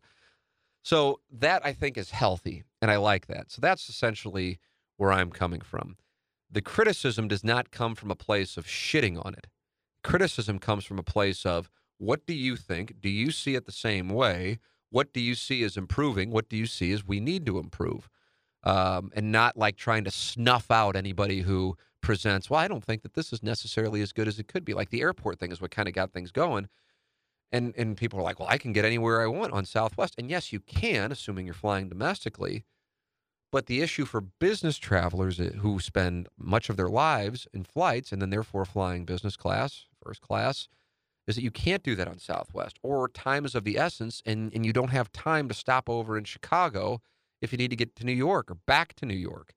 [0.83, 3.51] So that I think is healthy, and I like that.
[3.51, 4.59] So that's essentially
[4.97, 5.97] where I'm coming from.
[6.51, 9.47] The criticism does not come from a place of shitting on it.
[10.03, 12.99] Criticism comes from a place of what do you think?
[12.99, 14.59] Do you see it the same way?
[14.89, 16.29] What do you see as improving?
[16.29, 18.09] What do you see as we need to improve?
[18.63, 23.01] Um, and not like trying to snuff out anybody who presents, well, I don't think
[23.01, 24.73] that this is necessarily as good as it could be.
[24.73, 26.67] Like the airport thing is what kind of got things going.
[27.53, 30.15] And, and people are like, well, I can get anywhere I want on Southwest.
[30.17, 32.65] And yes, you can, assuming you're flying domestically.
[33.51, 38.19] But the issue for business travelers who spend much of their lives in flights and
[38.19, 40.67] then therefore flying business class, first class,
[41.27, 44.51] is that you can't do that on Southwest, or time is of the essence, and,
[44.53, 46.99] and you don't have time to stop over in Chicago
[47.41, 49.53] if you need to get to New York or back to New York,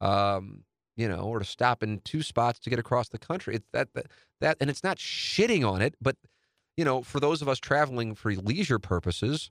[0.00, 0.62] um,
[0.96, 3.56] you know, or to stop in two spots to get across the country.
[3.56, 4.06] It's that, that
[4.40, 6.16] that, and it's not shitting on it, but
[6.76, 9.50] you know, for those of us traveling for leisure purposes,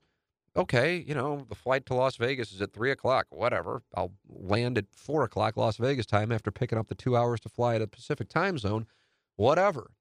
[0.55, 3.83] okay, you know, the flight to Las Vegas is at three o'clock, whatever.
[3.95, 7.49] I'll land at four o'clock Las Vegas time after picking up the two hours to
[7.49, 8.87] fly a Pacific time zone,
[9.35, 9.91] whatever.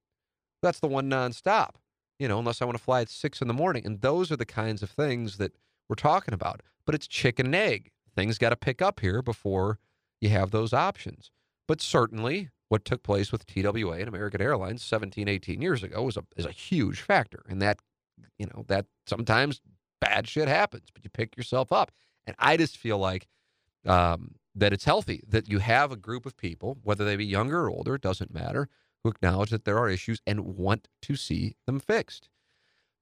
[0.63, 1.77] That's the one nonstop,
[2.19, 3.87] you know, unless I want to fly at six in the morning.
[3.87, 5.53] And those are the kinds of things that
[5.89, 6.63] we're talking about.
[6.85, 7.91] But it's chicken and egg.
[8.15, 9.79] Things got to pick up here before
[10.21, 11.31] you have those options.
[11.69, 16.17] But certainly, what took place with TWA and American Airlines 17, 18 years ago was
[16.17, 17.45] a, is a huge factor.
[17.49, 17.81] And that,
[18.39, 19.61] you know, that sometimes
[20.01, 21.91] bad shit happens, but you pick yourself up.
[22.29, 23.27] And I just feel like
[23.87, 27.63] um, that it's healthy that you have a group of people, whether they be younger
[27.63, 28.69] or older, it doesn't matter,
[29.03, 32.29] who acknowledge that there are issues and want to see them fixed.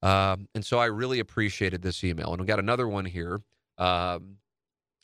[0.02, 2.33] Um, and so I really appreciated this email.
[2.33, 3.42] And we got another one here
[3.76, 4.37] um,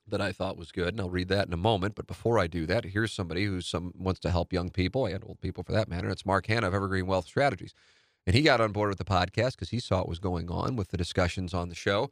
[0.06, 1.94] that I thought was good, and I'll read that in a moment.
[1.94, 5.24] But before I do that, here's somebody who some wants to help young people and
[5.24, 6.08] old people for that matter.
[6.10, 7.74] It's Mark Hanna of Evergreen Wealth Strategies.
[8.26, 10.76] And he got on board with the podcast because he saw what was going on
[10.76, 12.10] with the discussions on the show.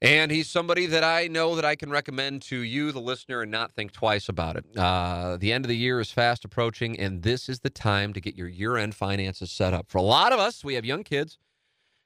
[0.00, 3.50] And he's somebody that I know that I can recommend to you, the listener, and
[3.50, 4.64] not think twice about it.
[4.76, 8.20] Uh, the end of the year is fast approaching, and this is the time to
[8.20, 9.86] get your year end finances set up.
[9.88, 11.38] For a lot of us, we have young kids,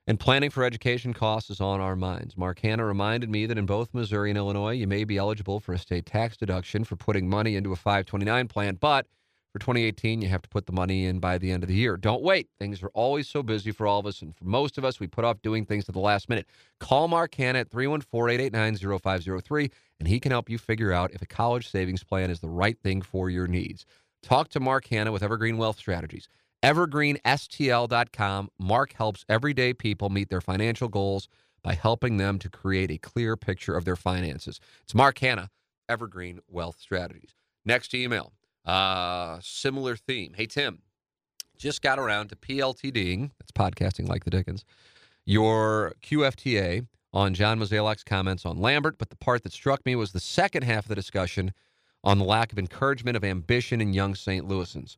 [0.09, 2.35] and planning for education costs is on our minds.
[2.35, 5.75] Mark Hanna reminded me that in both Missouri and Illinois, you may be eligible for
[5.75, 9.07] a state tax deduction for putting money into a 529 plan, but
[9.53, 11.99] for 2018, you have to put the money in by the end of the year.
[11.99, 12.49] Don't wait.
[12.59, 14.23] Things are always so busy for all of us.
[14.23, 16.47] And for most of us, we put off doing things to the last minute.
[16.81, 21.21] Call Mark Hanna at 314 889 0503, and he can help you figure out if
[21.21, 23.85] a college savings plan is the right thing for your needs.
[24.23, 26.31] Talk to Mark Hanna with Evergreen Wealth Strategies.
[26.63, 28.51] EvergreenSTL.com.
[28.59, 31.29] Mark helps everyday people meet their financial goals
[31.63, 34.61] by helping them to create a clear picture of their finances.
[34.83, 35.51] It's Mark Hanna,
[35.89, 37.35] Evergreen Wealth Strategies.
[37.65, 38.33] Next email
[38.69, 40.35] uh, similar theme.
[40.37, 40.81] Hey, Tim,
[41.57, 44.65] just got around to PLTDing, that's podcasting like the Dickens,
[45.25, 50.13] your QFTA on John Mozeliak's comments on Lambert, but the part that struck me was
[50.13, 51.53] the second half of the discussion
[52.05, 54.47] on the lack of encouragement of ambition in young St.
[54.47, 54.97] Louisans.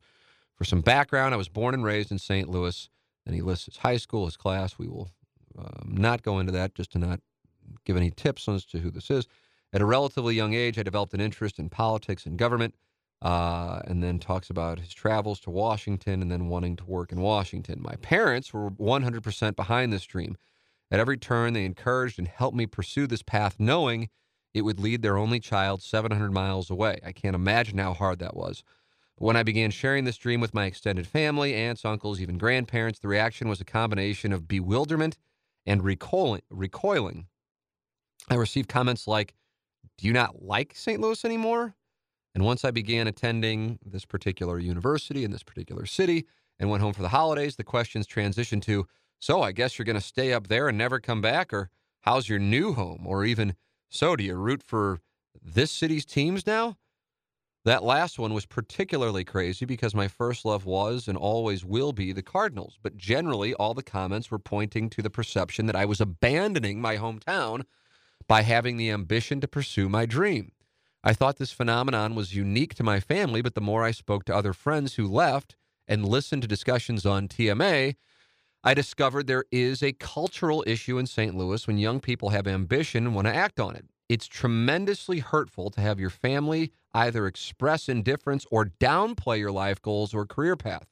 [0.61, 2.47] For some background, I was born and raised in St.
[2.47, 2.87] Louis,
[3.25, 4.77] and he lists his high school, his class.
[4.77, 5.09] We will
[5.57, 7.19] um, not go into that just to not
[7.83, 9.27] give any tips as to who this is.
[9.73, 12.75] At a relatively young age, I developed an interest in politics and government
[13.23, 17.21] uh, and then talks about his travels to Washington and then wanting to work in
[17.21, 17.81] Washington.
[17.81, 20.37] My parents were 100% behind this dream.
[20.91, 24.09] At every turn, they encouraged and helped me pursue this path, knowing
[24.53, 26.99] it would lead their only child 700 miles away.
[27.03, 28.63] I can't imagine how hard that was.
[29.21, 33.07] When I began sharing this dream with my extended family, aunts, uncles, even grandparents, the
[33.07, 35.19] reaction was a combination of bewilderment
[35.63, 36.41] and recoiling.
[36.49, 37.27] recoiling.
[38.31, 39.35] I received comments like,
[39.99, 40.99] Do you not like St.
[40.99, 41.75] Louis anymore?
[42.33, 46.25] And once I began attending this particular university in this particular city
[46.57, 48.87] and went home for the holidays, the questions transitioned to
[49.19, 51.53] So I guess you're going to stay up there and never come back?
[51.53, 53.05] Or how's your new home?
[53.05, 53.55] Or even
[53.87, 54.99] So do you root for
[55.39, 56.77] this city's teams now?
[57.63, 62.11] That last one was particularly crazy because my first love was and always will be
[62.11, 62.79] the Cardinals.
[62.81, 66.97] But generally, all the comments were pointing to the perception that I was abandoning my
[66.97, 67.65] hometown
[68.27, 70.53] by having the ambition to pursue my dream.
[71.03, 74.35] I thought this phenomenon was unique to my family, but the more I spoke to
[74.35, 75.55] other friends who left
[75.87, 77.95] and listened to discussions on TMA,
[78.63, 81.35] I discovered there is a cultural issue in St.
[81.35, 83.85] Louis when young people have ambition and want to act on it.
[84.09, 90.13] It's tremendously hurtful to have your family either express indifference or downplay your life goals
[90.13, 90.87] or career path.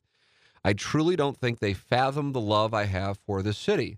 [0.64, 3.98] I truly don't think they fathom the love I have for this city.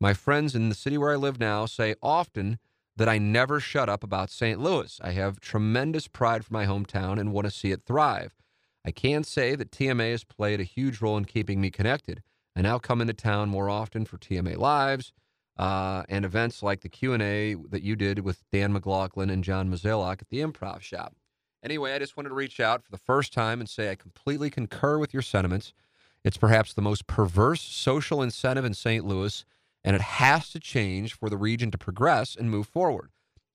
[0.00, 2.58] My friends in the city where I live now say often
[2.96, 4.60] that I never shut up about St.
[4.60, 5.00] Louis.
[5.02, 8.36] I have tremendous pride for my hometown and want to see it thrive.
[8.84, 12.22] I can say that TMA has played a huge role in keeping me connected.
[12.56, 15.12] I now come into town more often for TMA Lives
[15.56, 20.20] uh, and events like the Q&A that you did with Dan McLaughlin and John Mozeliak
[20.20, 21.14] at the Improv Shop.
[21.62, 24.50] Anyway, I just wanted to reach out for the first time and say I completely
[24.50, 25.72] concur with your sentiments.
[26.24, 29.04] It's perhaps the most perverse social incentive in St.
[29.04, 29.44] Louis
[29.84, 33.10] and it has to change for the region to progress and move forward.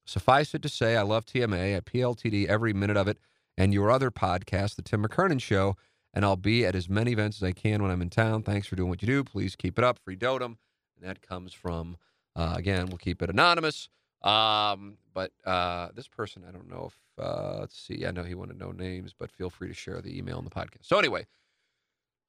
[0.05, 3.17] Suffice it to say, I love TMA, I PLTD every minute of it,
[3.57, 5.75] and your other podcast, The Tim McKernan Show,
[6.13, 8.43] and I'll be at as many events as I can when I'm in town.
[8.43, 9.23] Thanks for doing what you do.
[9.23, 9.99] Please keep it up.
[9.99, 10.57] Free dotem.
[10.95, 11.97] And that comes from,
[12.35, 13.89] uh, again, we'll keep it anonymous.
[14.23, 18.35] Um, but uh, this person, I don't know if, uh, let's see, I know he
[18.35, 20.83] wanted no names, but feel free to share the email in the podcast.
[20.83, 21.25] So, anyway,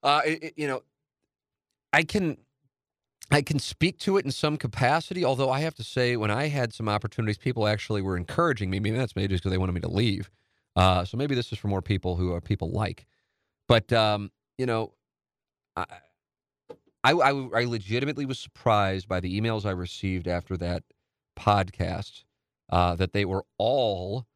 [0.03, 0.83] uh, it, it, you know,
[1.91, 2.37] I can
[3.31, 6.47] I can speak to it in some capacity, although I have to say, when I
[6.47, 8.79] had some opportunities, people actually were encouraging me.
[8.79, 10.31] Maybe that's maybe just because they wanted me to leave.
[10.75, 13.05] Uh, so maybe this is for more people who are people like.
[13.67, 14.93] But um, you know,
[15.75, 15.85] I,
[17.03, 20.83] I, I legitimately was surprised by the emails I received after that
[21.39, 22.23] podcast
[22.69, 24.27] uh, that they were all,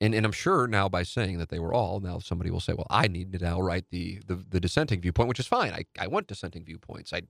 [0.00, 2.72] and, and I'm sure now by saying that they were all, now somebody will say,
[2.72, 5.72] well, I need to now write the the, the dissenting viewpoint, which is fine.
[5.72, 7.12] I, I want dissenting viewpoints.
[7.12, 7.22] I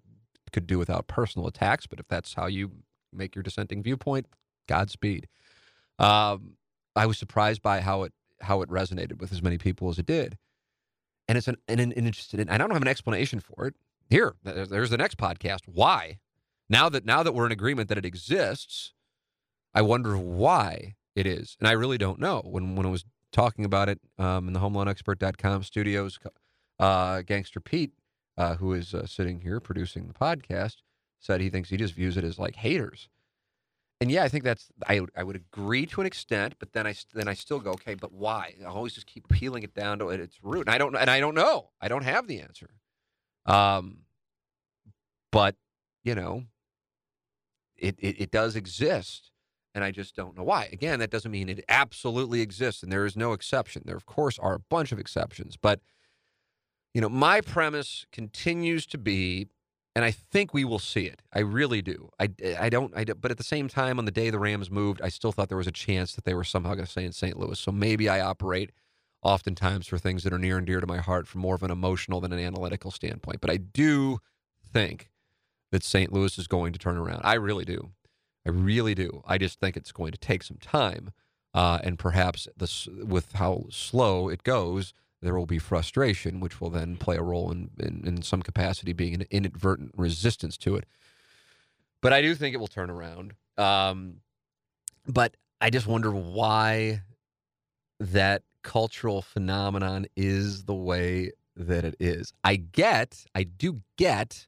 [0.53, 2.71] could do without personal attacks, but if that's how you
[3.13, 4.27] make your dissenting viewpoint,
[4.67, 5.29] Godspeed.
[5.99, 6.55] Um,
[6.95, 10.07] I was surprised by how it how it resonated with as many people as it
[10.07, 10.39] did,
[11.27, 12.41] and it's an, an, an interested.
[12.41, 13.75] In, I don't have an explanation for it.
[14.11, 15.61] Here, there's the next podcast.
[15.67, 16.19] Why?
[16.71, 18.93] Now that now that we're in agreement that it exists,
[19.75, 22.43] I wonder why it is, and I really don't know.
[22.45, 26.19] When when I was talking about it um, in the HomeLoanExpert.com studios,
[26.79, 27.93] uh, Gangster Pete
[28.39, 30.77] uh, who is uh, sitting here producing the podcast,
[31.19, 33.09] said he thinks he just views it as like haters.
[34.01, 36.95] And yeah, I think that's I I would agree to an extent, but then I
[37.15, 38.55] then I still go okay, but why?
[38.63, 41.19] I always just keep peeling it down to its root, and I don't and I
[41.19, 41.71] don't know.
[41.81, 42.71] I don't have the answer.
[43.45, 44.03] Um,
[45.33, 45.57] but
[46.05, 46.45] you know,
[47.77, 49.33] it, it, it does exist,
[49.79, 50.69] and I just don't know why.
[50.73, 53.83] Again, that doesn't mean it absolutely exists, and there is no exception.
[53.85, 55.79] There, of course, are a bunch of exceptions, but
[56.93, 59.47] you know, my premise continues to be,
[59.95, 61.23] and I think we will see it.
[61.33, 62.11] I really do.
[62.19, 62.93] I, I don't.
[62.97, 65.49] I but at the same time, on the day the Rams moved, I still thought
[65.49, 67.39] there was a chance that they were somehow going to stay in St.
[67.39, 67.61] Louis.
[67.61, 68.73] So maybe I operate
[69.23, 71.71] oftentimes for things that are near and dear to my heart from more of an
[71.71, 73.41] emotional than an analytical standpoint.
[73.41, 74.19] But I do
[74.73, 75.09] think
[75.71, 76.13] that St.
[76.13, 77.21] Louis is going to turn around.
[77.23, 77.91] I really do.
[78.49, 79.23] I really do.
[79.27, 81.13] I just think it's going to take some time,
[81.53, 86.71] uh, and perhaps this with how slow it goes, there will be frustration, which will
[86.71, 90.87] then play a role in, in, in some capacity being an inadvertent resistance to it.
[92.01, 93.35] But I do think it will turn around.
[93.59, 94.23] Um,
[95.07, 97.03] but I just wonder why
[98.01, 102.33] that cultural phenomenon is the way that it is.
[102.45, 104.47] I get, I do get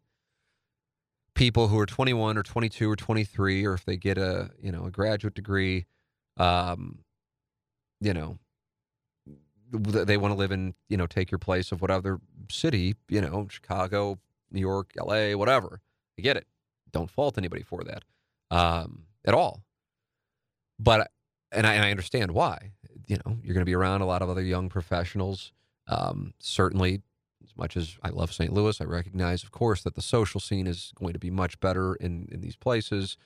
[1.35, 4.85] people who are 21 or 22 or 23, or if they get a you know
[4.85, 5.87] a graduate degree,
[6.37, 7.01] um,
[8.01, 8.39] you know,
[9.72, 12.20] they want to live in you know take your place of whatever
[12.51, 14.18] city you know Chicago,
[14.51, 15.81] New York, L.A., whatever.
[16.18, 16.47] I get it.
[16.93, 18.05] Don't fault anybody for that
[18.51, 19.62] um, at all.
[20.78, 21.11] But
[21.53, 22.72] and I, and I understand why.
[23.07, 25.53] You know, you're going to be around a lot of other young professionals.
[25.89, 27.03] Um, certainly,
[27.61, 28.52] much as I love St.
[28.52, 31.94] Louis, I recognize, of course, that the social scene is going to be much better
[31.94, 33.16] in in these places.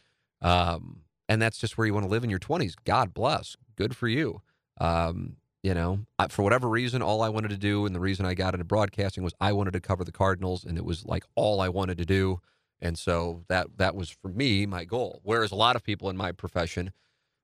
[0.43, 2.75] Um, and that's just where you want to live in your 20s.
[2.85, 3.57] God bless.
[3.77, 4.43] Good for you.
[4.79, 8.27] Um, you know, I, for whatever reason, all I wanted to do, and the reason
[8.27, 11.25] I got into broadcasting was I wanted to cover the Cardinals, and it was like
[11.37, 12.41] all I wanted to do.
[12.83, 15.21] And so that that was for me my goal.
[15.23, 16.93] Whereas a lot of people in my profession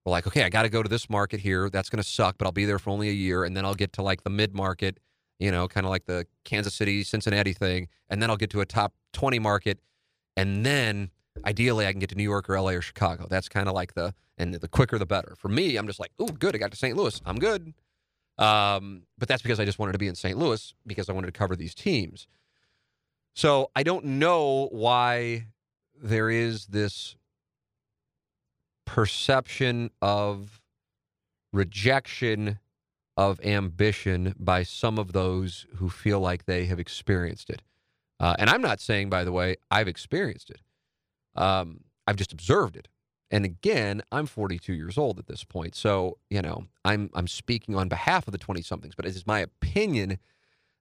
[0.05, 1.71] were like, okay, I got to go to this market here.
[1.71, 3.75] That's going to suck, but I'll be there for only a year, and then I'll
[3.75, 4.99] get to like the mid market,
[5.41, 8.61] you know, kind of like the Kansas City, Cincinnati thing, and then I'll get to
[8.61, 9.81] a top twenty market,
[10.37, 11.11] and then
[11.45, 13.27] ideally I can get to New York or LA or Chicago.
[13.29, 15.35] That's kind of like the and the quicker the better.
[15.37, 16.97] For me, I'm just like, oh, good, I got to St.
[16.97, 17.21] Louis.
[17.27, 17.75] I'm good.
[18.39, 20.37] Um, but that's because I just wanted to be in St.
[20.37, 22.27] Louis because I wanted to cover these teams.
[23.35, 25.47] So I don't know why
[26.03, 27.17] there is this
[28.87, 30.63] perception of
[31.53, 32.59] rejection
[33.17, 37.63] of ambition by some of those who feel like they have experienced it.
[38.19, 40.61] Uh, and I'm not saying, by the way, I've experienced it.
[41.35, 42.89] Um, I've just observed it.
[43.31, 45.75] And again, I'm 42 years old at this point.
[45.75, 49.27] So, you know, I'm I'm speaking on behalf of the 20 somethings, but it is
[49.27, 50.19] my opinion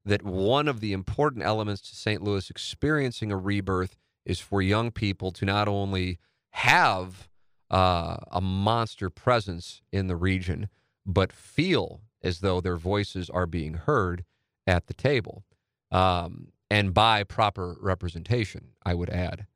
[0.04, 2.24] that one of the important elements to St.
[2.24, 6.20] Louis experiencing a rebirth is for young people to not only
[6.52, 7.30] have
[7.70, 10.70] uh, a monster presence in the region,
[11.06, 14.26] but feel as though their voices are being heard
[14.68, 15.44] at the table
[15.92, 19.48] um, and by proper representation, I would add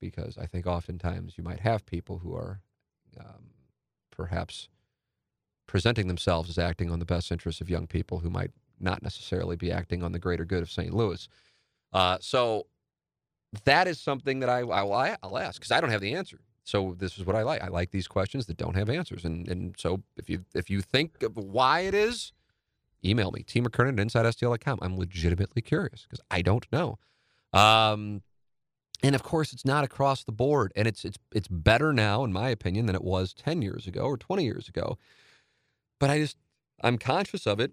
[0.00, 2.60] because I think oftentimes you might have people who are
[3.20, 3.50] um,
[4.10, 4.68] perhaps
[5.66, 8.50] presenting themselves as acting on the best interests of young people who might
[8.80, 10.92] not necessarily be acting on the greater good of St.
[10.92, 11.28] Louis.
[11.92, 12.66] Uh, so
[13.64, 16.40] that is something that I, I will I'll ask because I don't have the answer.
[16.64, 17.62] So this is what I like.
[17.62, 19.24] I like these questions that don't have answers.
[19.24, 22.32] And and so if you if you think of why it is,
[23.04, 24.78] email me, T McKernan at InsideSTL.com.
[24.82, 26.98] I'm legitimately curious because I don't know.
[27.52, 28.22] Um,
[29.02, 32.32] and of course, it's not across the board, and it's it's it's better now, in
[32.32, 34.96] my opinion, than it was ten years ago or twenty years ago.
[35.98, 36.36] But I just
[36.82, 37.72] I'm conscious of it,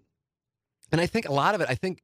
[0.91, 1.69] and I think a lot of it.
[1.69, 2.01] I think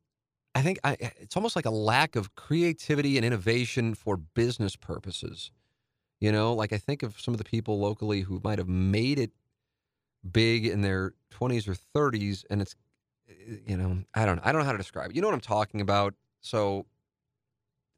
[0.53, 5.51] I think I, it's almost like a lack of creativity and innovation for business purposes.
[6.19, 9.19] You know, like I think of some of the people locally who might have made
[9.19, 9.31] it
[10.31, 12.75] big in their 20s or 30s, and it's
[13.29, 15.15] eh, you know I don't I don't know how to describe it.
[15.15, 16.13] You know what I'm talking about.
[16.41, 16.85] So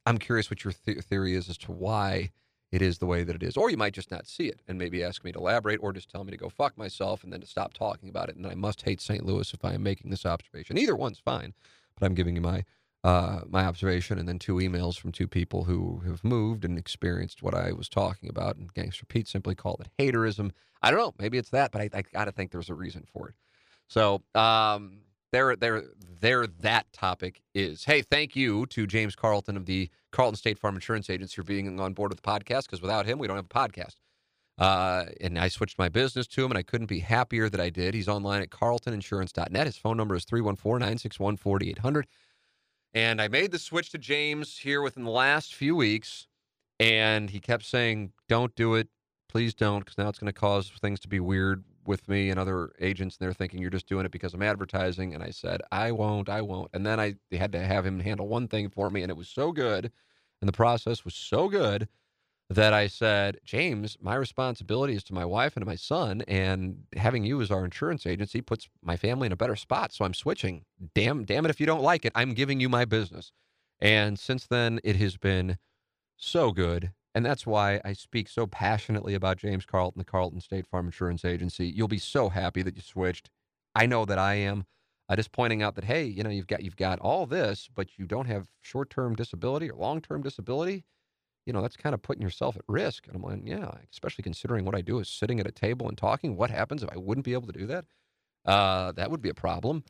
[0.06, 2.32] I'm curious what your th- theory is as to why
[2.72, 3.56] it is the way that it is.
[3.56, 6.10] Or you might just not see it and maybe ask me to elaborate or just
[6.10, 8.36] tell me to go fuck myself and then to stop talking about it.
[8.36, 9.26] And I must hate St.
[9.26, 10.78] Louis if I am making this observation.
[10.78, 11.54] Either one's fine,
[11.98, 12.64] but I'm giving you my
[13.08, 17.42] uh, my observation and then two emails from two people who have moved and experienced
[17.42, 18.58] what I was talking about.
[18.58, 20.52] And Gangster Pete simply called it haterism.
[20.82, 21.14] I don't know.
[21.18, 23.36] Maybe it's that, but I, I got to think there's a reason for it.
[23.88, 25.84] So, um, there, there,
[26.20, 26.48] there.
[26.48, 27.86] That topic is.
[27.86, 31.80] Hey, thank you to James Carlton of the Carlton State Farm Insurance Agency for being
[31.80, 32.64] on board with the podcast.
[32.64, 33.96] Because without him, we don't have a podcast.
[34.58, 37.70] Uh, and I switched my business to him, and I couldn't be happier that I
[37.70, 37.94] did.
[37.94, 39.66] He's online at carltoninsurance.net.
[39.66, 42.08] His phone number is 314 961 4800.
[42.94, 46.28] And I made the switch to James here within the last few weeks.
[46.80, 48.88] And he kept saying, Don't do it.
[49.30, 52.40] Please don't, because now it's going to cause things to be weird with me and
[52.40, 55.14] other agents, and they're thinking you're just doing it because I'm advertising.
[55.14, 56.70] And I said, I won't, I won't.
[56.74, 59.30] And then I had to have him handle one thing for me, and it was
[59.30, 59.92] so good,
[60.42, 61.88] and the process was so good
[62.50, 66.84] that I said, James, my responsibility is to my wife and to my son, and
[66.96, 69.94] having you as our insurance agency puts my family in a better spot.
[69.94, 70.64] So I'm switching.
[70.96, 73.34] Damn, damn it, if you don't like it, I'm giving you my business.
[73.82, 75.58] And since then, it has been
[76.16, 76.94] so good.
[77.14, 81.26] And that's why I speak so passionately about James Carlton, the Carlton State Farm Insurance
[81.26, 81.68] Agency.
[81.68, 83.30] You'll be so happy that you switched.
[83.76, 84.66] I know that I am.
[85.10, 87.98] Uh, just pointing out that hey, you know, you've got you've got all this, but
[87.98, 90.84] you don't have short-term disability or long-term disability
[91.48, 93.08] you know, that's kind of putting yourself at risk.
[93.08, 95.98] And I'm like, yeah, especially considering what I do is sitting at a table and
[95.98, 96.36] talking.
[96.36, 97.86] What happens if I wouldn't be able to do that?
[98.46, 99.86] Uh, that would be a problem.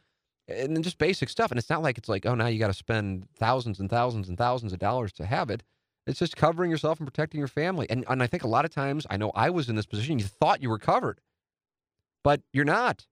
[0.48, 1.52] And then just basic stuff.
[1.52, 4.30] And it's not like it's like, oh, now you got to spend thousands and thousands
[4.30, 5.64] and thousands of dollars to have it.
[6.06, 7.88] It's just covering yourself and protecting your family.
[7.90, 10.20] And, and I think a lot of times, I know I was in this position,
[10.20, 11.20] you thought you were covered,
[12.24, 13.08] but you're not.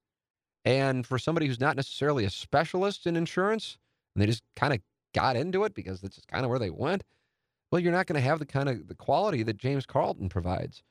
[0.63, 3.77] And for somebody who's not necessarily a specialist in insurance,
[4.15, 4.79] and they just kind of
[5.13, 7.03] got into it because that's just kind of where they went,
[7.71, 10.83] well, you're not going to have the kind of the quality that James Carlton provides.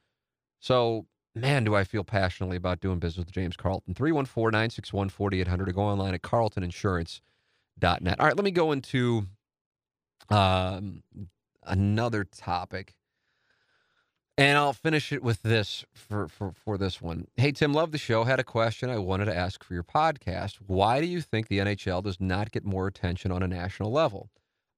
[0.61, 3.95] So, man, do I feel passionately about doing business with James Carlton.
[3.95, 8.21] 314 961 4800 or go online at carltoninsurance.net.
[8.21, 9.27] All right, let me go into
[10.31, 11.03] um,
[11.63, 12.95] another topic.
[14.37, 17.29] And I'll finish it with this for, for, for this one.
[17.37, 18.25] Hey, Tim, love the show.
[18.25, 20.57] Had a question I wanted to ask for your podcast.
[20.67, 24.31] Why do you think the NHL does not get more attention on a national level?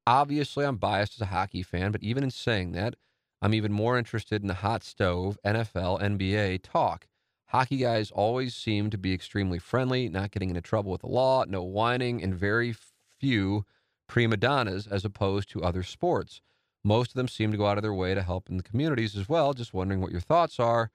[0.06, 2.94] Obviously, I'm biased as a hockey fan, but even in saying that,
[3.42, 7.06] I'm even more interested in the hot stove, NFL, NBA talk.
[7.50, 11.44] Hockey guys always seem to be extremely friendly, not getting into trouble with the law,
[11.44, 12.74] no whining, and very
[13.20, 13.64] few
[14.08, 16.40] prima donnas as opposed to other sports.
[16.84, 19.16] Most of them seem to go out of their way to help in the communities
[19.16, 19.52] as well.
[19.52, 20.90] Just wondering what your thoughts are.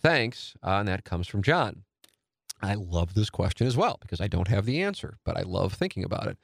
[0.00, 0.54] Thanks.
[0.62, 1.84] Uh, and that comes from John.
[2.60, 5.74] I love this question as well because I don't have the answer, but I love
[5.74, 6.38] thinking about it.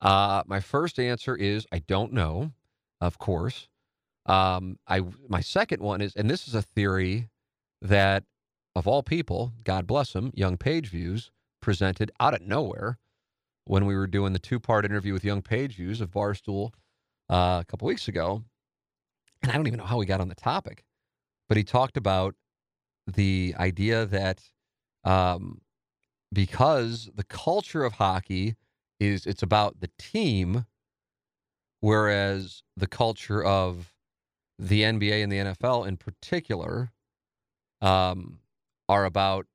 [0.00, 2.52] Uh, my first answer is I don't know,
[3.00, 3.68] of course.
[4.26, 7.28] Um, I my second one is, and this is a theory
[7.82, 8.24] that,
[8.76, 11.30] of all people, God bless him, Young Page Views
[11.60, 12.98] presented out of nowhere
[13.64, 16.72] when we were doing the two part interview with Young Page Views of Barstool
[17.28, 18.42] uh, a couple weeks ago,
[19.42, 20.84] and I don't even know how we got on the topic,
[21.48, 22.34] but he talked about
[23.06, 24.42] the idea that
[25.04, 25.60] um,
[26.32, 28.56] because the culture of hockey
[29.00, 30.66] is it's about the team,
[31.80, 33.94] whereas the culture of
[34.58, 36.92] the NBA and the NFL in particular
[37.80, 38.38] um,
[38.88, 39.46] are about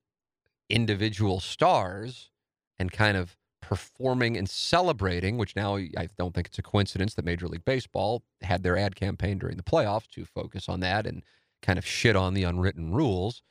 [0.70, 2.32] individual stars
[2.80, 7.26] and kind of performing and celebrating, which now I don't think it's a coincidence that
[7.26, 11.24] Major League Baseball had their ad campaign during the playoffs to focus on that and
[11.62, 13.42] kind of shit on the unwritten rules.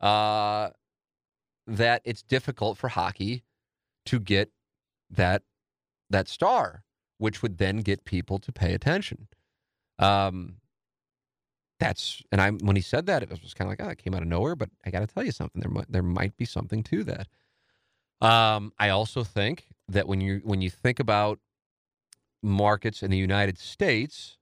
[0.00, 0.70] Uh,
[1.66, 3.44] that it's difficult for hockey
[4.06, 4.50] to get
[5.16, 5.42] that
[6.10, 6.84] that star,
[7.18, 9.28] which would then get people to pay attention.
[9.98, 10.56] Um,
[11.80, 14.14] that's and I when he said that, it was kind of like, oh, it came
[14.14, 14.56] out of nowhere.
[14.56, 15.60] But I got to tell you something.
[15.60, 17.28] There might there might be something to that.
[18.20, 21.40] Um, I also think that when you when you think about
[22.42, 24.38] markets in the United States,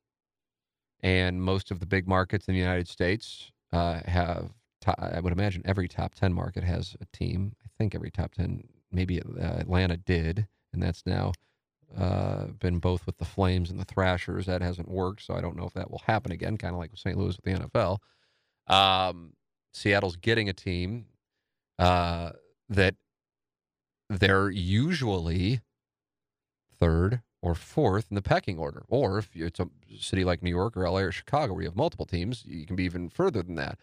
[1.01, 4.51] and most of the big markets in the United States uh, have,
[4.81, 7.57] top, I would imagine every top ten market has a team.
[7.65, 11.33] I think every top ten, maybe uh, Atlanta did and that's now
[11.97, 14.47] uh, been both with the Flames and the Thrashers.
[14.47, 16.57] That hasn't worked, so I don't know if that will happen again.
[16.57, 17.17] Kind of like with St.
[17.17, 17.99] Louis with the NFL.
[18.75, 19.35] Um,
[19.73, 21.07] Seattle's getting a team
[21.79, 22.31] uh,
[22.69, 22.95] that
[24.09, 25.61] they're usually
[26.79, 28.85] third or fourth in the pecking order.
[28.89, 29.69] Or if it's a
[29.99, 32.77] city like New York or LA or Chicago where you have multiple teams, you can
[32.77, 33.79] be even further than that.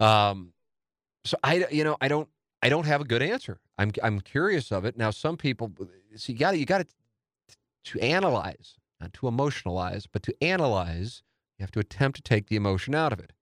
[0.00, 0.52] Um,
[1.24, 2.28] so I, you know, I don't,
[2.62, 3.60] I don't have a good answer.
[3.78, 4.96] I'm I'm curious of it.
[4.96, 5.72] Now, some people,
[6.16, 6.86] so you got you got to
[7.84, 11.22] to analyze, not to emotionalize, but to analyze.
[11.58, 13.32] You have to attempt to take the emotion out of it.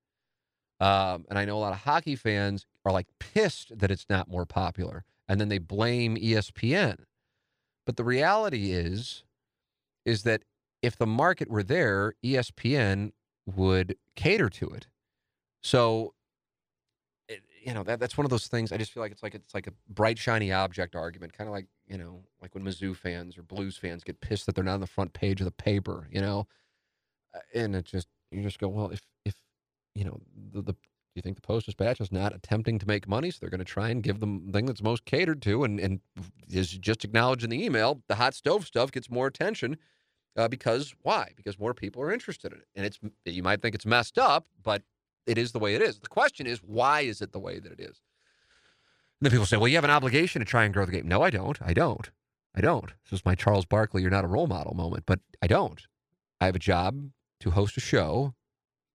[0.80, 4.28] Um, and I know a lot of hockey fans are like pissed that it's not
[4.28, 6.98] more popular, and then they blame ESPN.
[7.84, 9.24] But the reality is,
[10.04, 10.42] is that
[10.82, 13.12] if the market were there, ESPN
[13.46, 14.86] would cater to it.
[15.62, 16.14] So
[17.66, 18.70] you know that that's one of those things.
[18.70, 21.52] I just feel like it's like it's like a bright shiny object argument, kind of
[21.52, 24.74] like you know like when Mizzou fans or Blues fans get pissed that they're not
[24.74, 26.46] on the front page of the paper, you know,
[27.34, 29.34] uh, and it just you just go well if if
[29.96, 30.20] you know
[30.52, 30.76] the, the
[31.16, 33.64] you think the Post Dispatch is not attempting to make money, so they're going to
[33.64, 36.00] try and give them the thing that's most catered to, and and
[36.48, 39.76] is just acknowledged in the email, the hot stove stuff gets more attention
[40.36, 41.32] uh, because why?
[41.34, 44.46] Because more people are interested in it, and it's you might think it's messed up,
[44.62, 44.82] but
[45.26, 45.98] it is the way it is.
[45.98, 48.00] The question is, why is it the way that it is?
[49.18, 51.08] And then people say, well, you have an obligation to try and grow the game.
[51.08, 51.58] No, I don't.
[51.62, 52.10] I don't.
[52.54, 52.92] I don't.
[53.04, 55.82] This is my Charles Barkley, you're not a role model moment, but I don't.
[56.40, 57.10] I have a job
[57.40, 58.34] to host a show,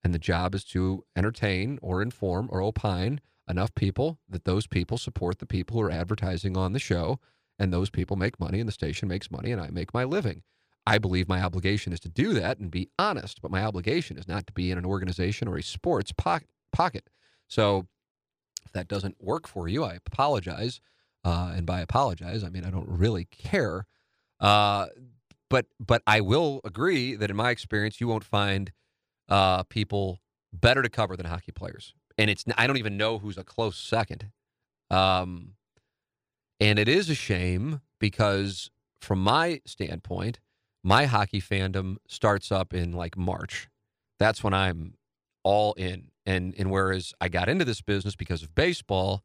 [0.04, 4.98] and the job is to entertain or inform or opine enough people that those people
[4.98, 7.20] support the people who are advertising on the show,
[7.60, 10.44] and those people make money, and the station makes money, and I make my living.
[10.86, 14.28] I believe my obligation is to do that and be honest, but my obligation is
[14.28, 17.10] not to be in an organization or a sports pocket.
[17.48, 17.88] So
[18.66, 20.82] if that doesn't work for you, I apologize.
[21.24, 23.86] Uh, and by apologize, I mean I don't really care.
[24.40, 24.88] Uh,
[25.50, 28.72] but but I will agree that in my experience, you won't find
[29.30, 30.20] uh, people
[30.52, 31.94] better to cover than hockey players.
[32.18, 34.32] And it's I don't even know who's a close second.
[34.90, 35.54] Um,
[36.60, 40.40] and it is a shame because from my standpoint,
[40.84, 43.70] my hockey fandom starts up in like March.
[44.20, 44.96] That's when I'm
[45.44, 46.10] all in.
[46.26, 49.24] And and whereas I got into this business because of baseball,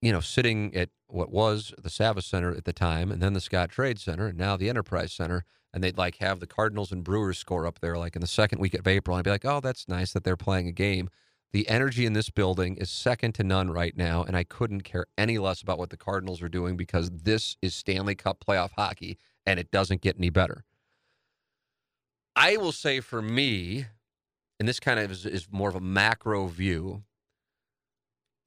[0.00, 3.40] you know, sitting at what was the Savvis Center at the time, and then the
[3.40, 7.38] Scottrade Center, and now the Enterprise Center, and they'd like have the Cardinals and Brewers
[7.38, 9.60] score up there, like in the second week of April, and I'd be like, oh,
[9.60, 11.10] that's nice that they're playing a game.
[11.52, 15.06] The energy in this building is second to none right now, and I couldn't care
[15.16, 19.18] any less about what the Cardinals are doing because this is Stanley Cup playoff hockey,
[19.46, 20.64] and it doesn't get any better.
[22.36, 23.86] I will say for me,
[24.58, 27.04] and this kind of is, is more of a macro view,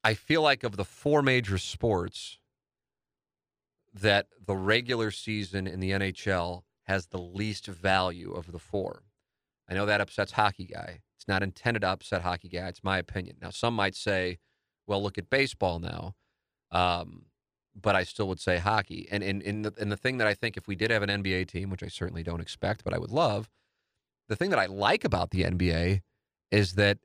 [0.04, 2.38] I feel like of the four major sports,
[3.92, 9.02] that the regular season in the NHL has the least value of the four.
[9.68, 11.00] I know that upsets hockey guy.
[11.16, 12.68] It's not intended to upset hockey guy.
[12.68, 13.36] It's my opinion.
[13.42, 14.38] Now, some might say,
[14.86, 16.14] well, look at baseball now.
[16.70, 17.26] Um,
[17.80, 19.08] but I still would say hockey.
[19.10, 21.22] And, and, and, the, and the thing that I think if we did have an
[21.22, 23.48] NBA team, which I certainly don't expect, but I would love,
[24.28, 26.02] the thing that I like about the NBA
[26.50, 26.98] is that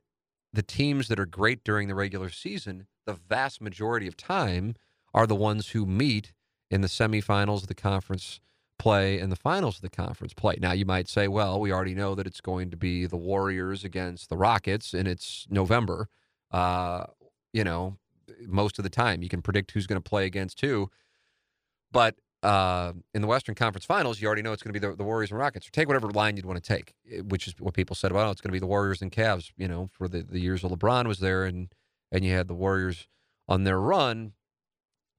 [0.52, 4.74] the teams that are great during the regular season, the vast majority of time,
[5.12, 6.32] are the ones who meet
[6.70, 8.40] in the semifinals of the conference
[8.78, 10.56] play and the finals of the conference play.
[10.60, 13.84] Now, you might say, well, we already know that it's going to be the Warriors
[13.84, 16.08] against the Rockets, and it's November.
[16.50, 17.04] Uh,
[17.52, 17.96] you know,
[18.46, 20.90] most of the time you can predict who's going to play against who.
[21.92, 24.94] But uh, in the Western Conference Finals, you already know it's going to be the,
[24.94, 25.68] the Warriors and Rockets.
[25.72, 28.26] Take whatever line you'd want to take, eh, which is what people said about.
[28.26, 29.50] Oh, it's going to be the Warriors and Cavs.
[29.56, 31.72] You know, for the, the years LeBron was there, and
[32.12, 33.08] and you had the Warriors
[33.48, 34.32] on their run.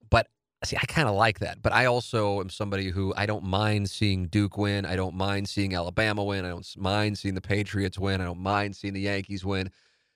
[0.08, 0.28] But
[0.64, 1.64] see, I kind of like that.
[1.64, 4.86] But I also am somebody who I don't mind seeing Duke win.
[4.86, 6.46] I don't mind seeing Alabama win.
[6.46, 8.22] I don't mind seeing the Patriots win.
[8.22, 9.72] I don't mind seeing the Yankees win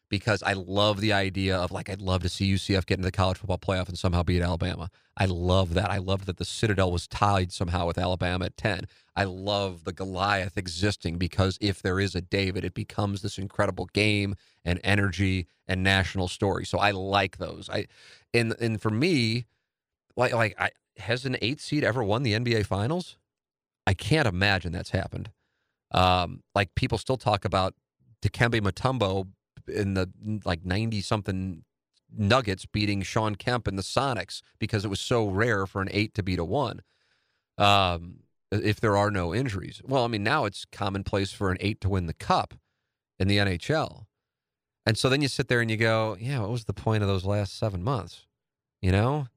[0.09, 3.11] because I love the idea of like I'd love to see UCF get into the
[3.11, 4.89] college football playoff and somehow beat Alabama.
[5.15, 5.91] I love that.
[5.91, 8.85] I love that the Citadel was tied somehow with Alabama at 10.
[9.15, 13.85] I love the Goliath existing because if there is a David, it becomes this incredible
[13.93, 14.35] game
[14.65, 16.65] and energy and national story.
[16.65, 17.69] So I like those.
[17.69, 17.87] I
[18.33, 19.45] and and for me,
[20.15, 23.17] like like I has an eight seed ever won the NBA finals?
[23.87, 25.31] I can't imagine that's happened.
[25.91, 27.73] Um, like people still talk about
[28.21, 29.27] Dikembe Mutombo
[29.69, 30.09] in the
[30.43, 31.63] like 90 something
[32.15, 36.13] Nuggets beating Shawn Kemp and the Sonics because it was so rare for an eight
[36.15, 36.81] to beat a one.
[37.57, 39.81] Um, if there are no injuries.
[39.85, 42.55] Well, I mean, now it's commonplace for an eight to win the cup
[43.19, 44.05] in the NHL.
[44.85, 47.09] And so then you sit there and you go, yeah, what was the point of
[47.09, 48.25] those last seven months?
[48.81, 49.27] You know,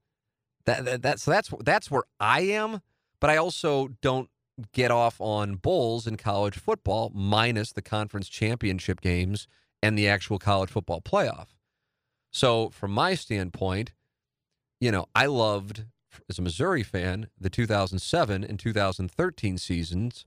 [0.64, 2.80] that, that that's that's that's where I am.
[3.20, 4.30] But I also don't
[4.72, 9.47] get off on bowls in college football, minus the conference championship games
[9.83, 11.49] and the actual college football playoff.
[12.33, 13.93] So, from my standpoint,
[14.80, 15.85] you know, I loved,
[16.28, 20.24] as a Missouri fan, the 2007 and 2013 seasons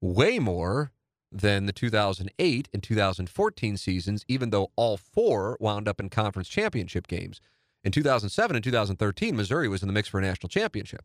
[0.00, 0.92] way more
[1.30, 7.06] than the 2008 and 2014 seasons, even though all four wound up in conference championship
[7.06, 7.40] games.
[7.82, 11.02] In 2007 and 2013, Missouri was in the mix for a national championship.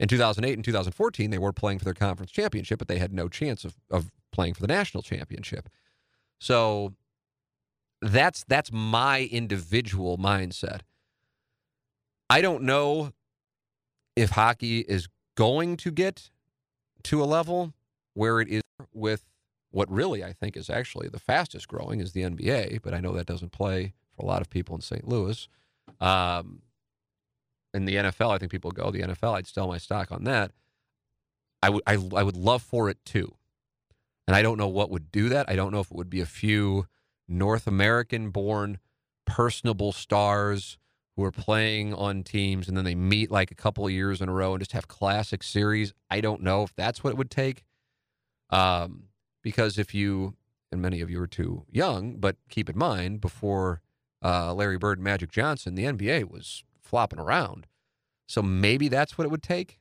[0.00, 3.28] In 2008 and 2014, they were playing for their conference championship, but they had no
[3.28, 5.68] chance of, of playing for the national championship.
[6.40, 6.94] So
[8.00, 10.80] that's that's my individual mindset.
[12.28, 13.12] I don't know
[14.16, 16.30] if hockey is going to get
[17.04, 17.74] to a level
[18.14, 18.62] where it is
[18.92, 19.24] with
[19.70, 23.12] what really I think is actually the fastest growing is the NBA, but I know
[23.12, 25.06] that doesn't play for a lot of people in St.
[25.06, 25.48] Louis.
[26.00, 26.62] Um,
[27.72, 29.36] in the NFL, I think people go the NFL.
[29.36, 30.52] I'd sell my stock on that.
[31.62, 33.34] I would I, I would love for it too.
[34.26, 35.48] And I don't know what would do that.
[35.48, 36.86] I don't know if it would be a few
[37.28, 38.78] North American born
[39.26, 40.78] personable stars
[41.16, 44.28] who are playing on teams and then they meet like a couple of years in
[44.28, 45.92] a row and just have classic series.
[46.10, 47.64] I don't know if that's what it would take.
[48.50, 49.04] Um,
[49.42, 50.34] because if you,
[50.72, 53.80] and many of you are too young, but keep in mind, before
[54.22, 57.66] uh, Larry Bird and Magic Johnson, the NBA was flopping around.
[58.26, 59.80] So maybe that's what it would take.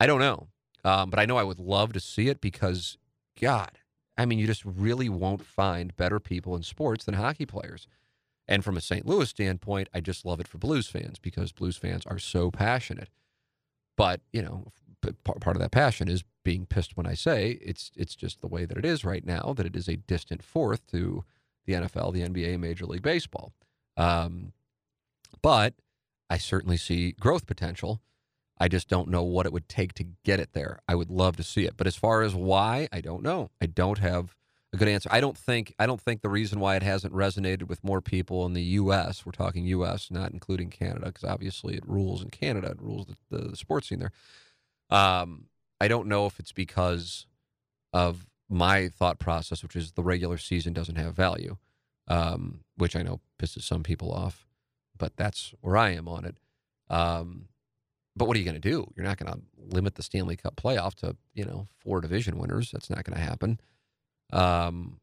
[0.00, 0.48] I don't know.
[0.84, 2.96] Um, but I know I would love to see it because
[3.40, 3.78] God,
[4.16, 7.86] I mean, you just really won't find better people in sports than hockey players.
[8.48, 9.04] And from a St.
[9.04, 13.08] Louis standpoint, I just love it for Blues fans because Blues fans are so passionate.
[13.96, 14.72] But, you know,
[15.24, 18.64] part of that passion is being pissed when I say it's it's just the way
[18.64, 21.24] that it is right now that it is a distant fourth to
[21.64, 23.52] the NFL, the NBA, Major League Baseball.
[23.96, 24.52] Um,
[25.42, 25.74] but
[26.30, 28.00] I certainly see growth potential.
[28.58, 30.80] I just don't know what it would take to get it there.
[30.88, 33.50] I would love to see it, but as far as why, I don't know.
[33.60, 34.34] I don't have
[34.72, 35.08] a good answer.
[35.12, 38.46] I don't think I don't think the reason why it hasn't resonated with more people
[38.46, 39.26] in the U.S.
[39.26, 42.70] We're talking U.S., not including Canada, because obviously it rules in Canada.
[42.70, 44.12] It rules the, the, the sports scene there.
[44.90, 45.46] Um,
[45.80, 47.26] I don't know if it's because
[47.92, 51.56] of my thought process, which is the regular season doesn't have value,
[52.08, 54.46] um, which I know pisses some people off,
[54.96, 56.36] but that's where I am on it.
[56.88, 57.48] Um,
[58.16, 58.90] but what are you going to do?
[58.96, 62.70] You're not going to limit the Stanley Cup playoff to you know four division winners.
[62.70, 63.60] That's not going to happen.
[64.32, 65.00] Um,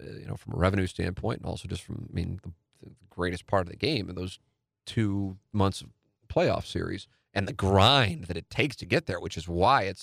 [0.00, 2.94] uh, you know, from a revenue standpoint, and also just from I mean the, the
[3.10, 4.38] greatest part of the game in those
[4.84, 5.88] two months of
[6.28, 10.02] playoff series and the grind that it takes to get there, which is why it's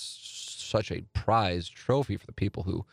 [0.60, 2.86] such a prized trophy for the people who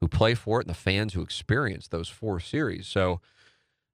[0.00, 2.86] who play for it and the fans who experience those four series.
[2.86, 3.20] So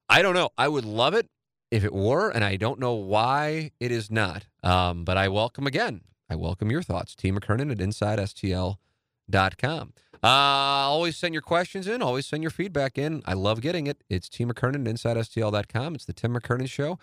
[0.08, 0.50] I don't know.
[0.56, 1.28] I would love it
[1.76, 4.46] if it were, and I don't know why it is not.
[4.62, 6.02] Um, but I welcome again.
[6.28, 7.14] I welcome your thoughts.
[7.14, 9.92] T McKernan at InsideSTL.com.
[10.22, 12.02] Uh, always send your questions in.
[12.02, 13.22] Always send your feedback in.
[13.26, 14.02] I love getting it.
[14.08, 15.94] It's T McKernan at InsideSTL.com.
[15.94, 16.98] It's the Tim McKernan Show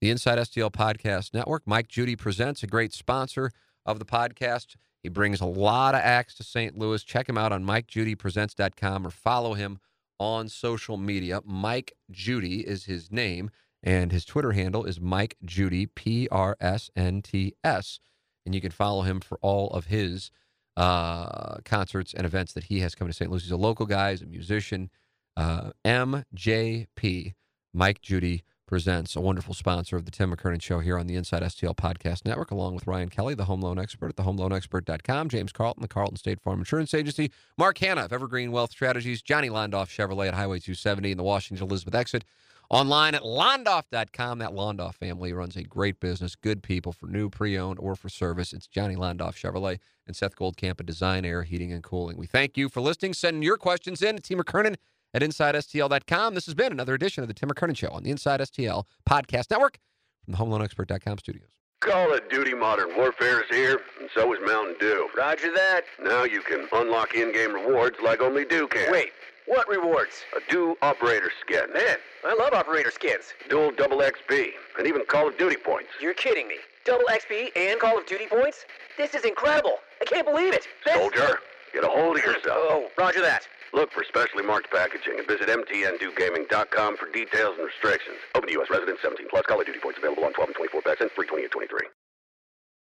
[0.00, 1.62] the Inside STL Podcast Network.
[1.66, 3.50] Mike Judy presents a great sponsor
[3.84, 4.76] of the podcast.
[5.02, 6.76] He brings a lot of acts to St.
[6.76, 7.02] Louis.
[7.02, 9.78] Check him out on MikeJudyPresents.com or follow him
[10.18, 11.40] on social media.
[11.44, 13.50] Mike Judy is his name,
[13.82, 18.00] and his Twitter handle is Mike Judy, P R S N T S.
[18.44, 20.30] And you can follow him for all of his
[20.76, 23.30] uh, concerts and events that he has coming to St.
[23.30, 23.42] Louis.
[23.42, 24.90] He's a local guy, he's a musician.
[25.36, 27.34] Uh, MJP,
[27.72, 31.42] Mike Judy presents a wonderful sponsor of the Tim McKernan Show here on the Inside
[31.42, 35.80] STL Podcast Network, along with Ryan Kelly, the home loan expert at thehomeloanexpert.com, James Carlton,
[35.80, 40.28] the Carlton State Farm Insurance Agency, Mark Hanna of Evergreen Wealth Strategies, Johnny Londoff Chevrolet
[40.28, 42.24] at Highway 270 and the Washington Elizabeth exit.
[42.70, 44.38] Online at londoff.com.
[44.38, 48.08] That Londoff family runs a great business, good people for new, pre owned, or for
[48.08, 48.52] service.
[48.52, 52.18] It's Johnny Londoff Chevrolet and Seth Goldcamp at Design Air Heating and Cooling.
[52.18, 53.14] We thank you for listening.
[53.14, 54.76] Send your questions in to Tim McKernan
[55.14, 56.34] at InsideSTL.com.
[56.34, 59.50] This has been another edition of the Tim McKernan Show on the Inside STL Podcast
[59.50, 59.78] Network
[60.24, 61.48] from the HomeLoanExpert.com studios.
[61.80, 65.08] Call of Duty Modern Warfare is here, and so is Mountain Dew.
[65.16, 65.82] Roger that.
[66.02, 68.90] Now you can unlock in-game rewards like only Dew can.
[68.90, 69.12] Wait,
[69.48, 70.24] what rewards?
[70.36, 71.72] A Dew Operator Skin.
[71.72, 73.32] Man, I love Operator Skins.
[73.48, 75.88] Dual Double XP, and even Call of Duty points.
[76.00, 76.56] You're kidding me.
[76.84, 78.64] Double XP and Call of Duty points?
[78.96, 79.78] This is incredible.
[80.00, 80.68] I can't believe it.
[80.84, 80.94] This...
[80.94, 81.38] Soldier,
[81.72, 82.44] get a hold of yourself.
[82.46, 83.46] Oh, roger that.
[83.72, 88.16] Look for specially marked packaging and visit mtndewgaming.com for details and restrictions.
[88.34, 88.70] Open to U.S.
[88.70, 89.44] residents 17 plus.
[89.46, 91.88] Call of Duty points available on 12 and 24 packs and 320 and 23.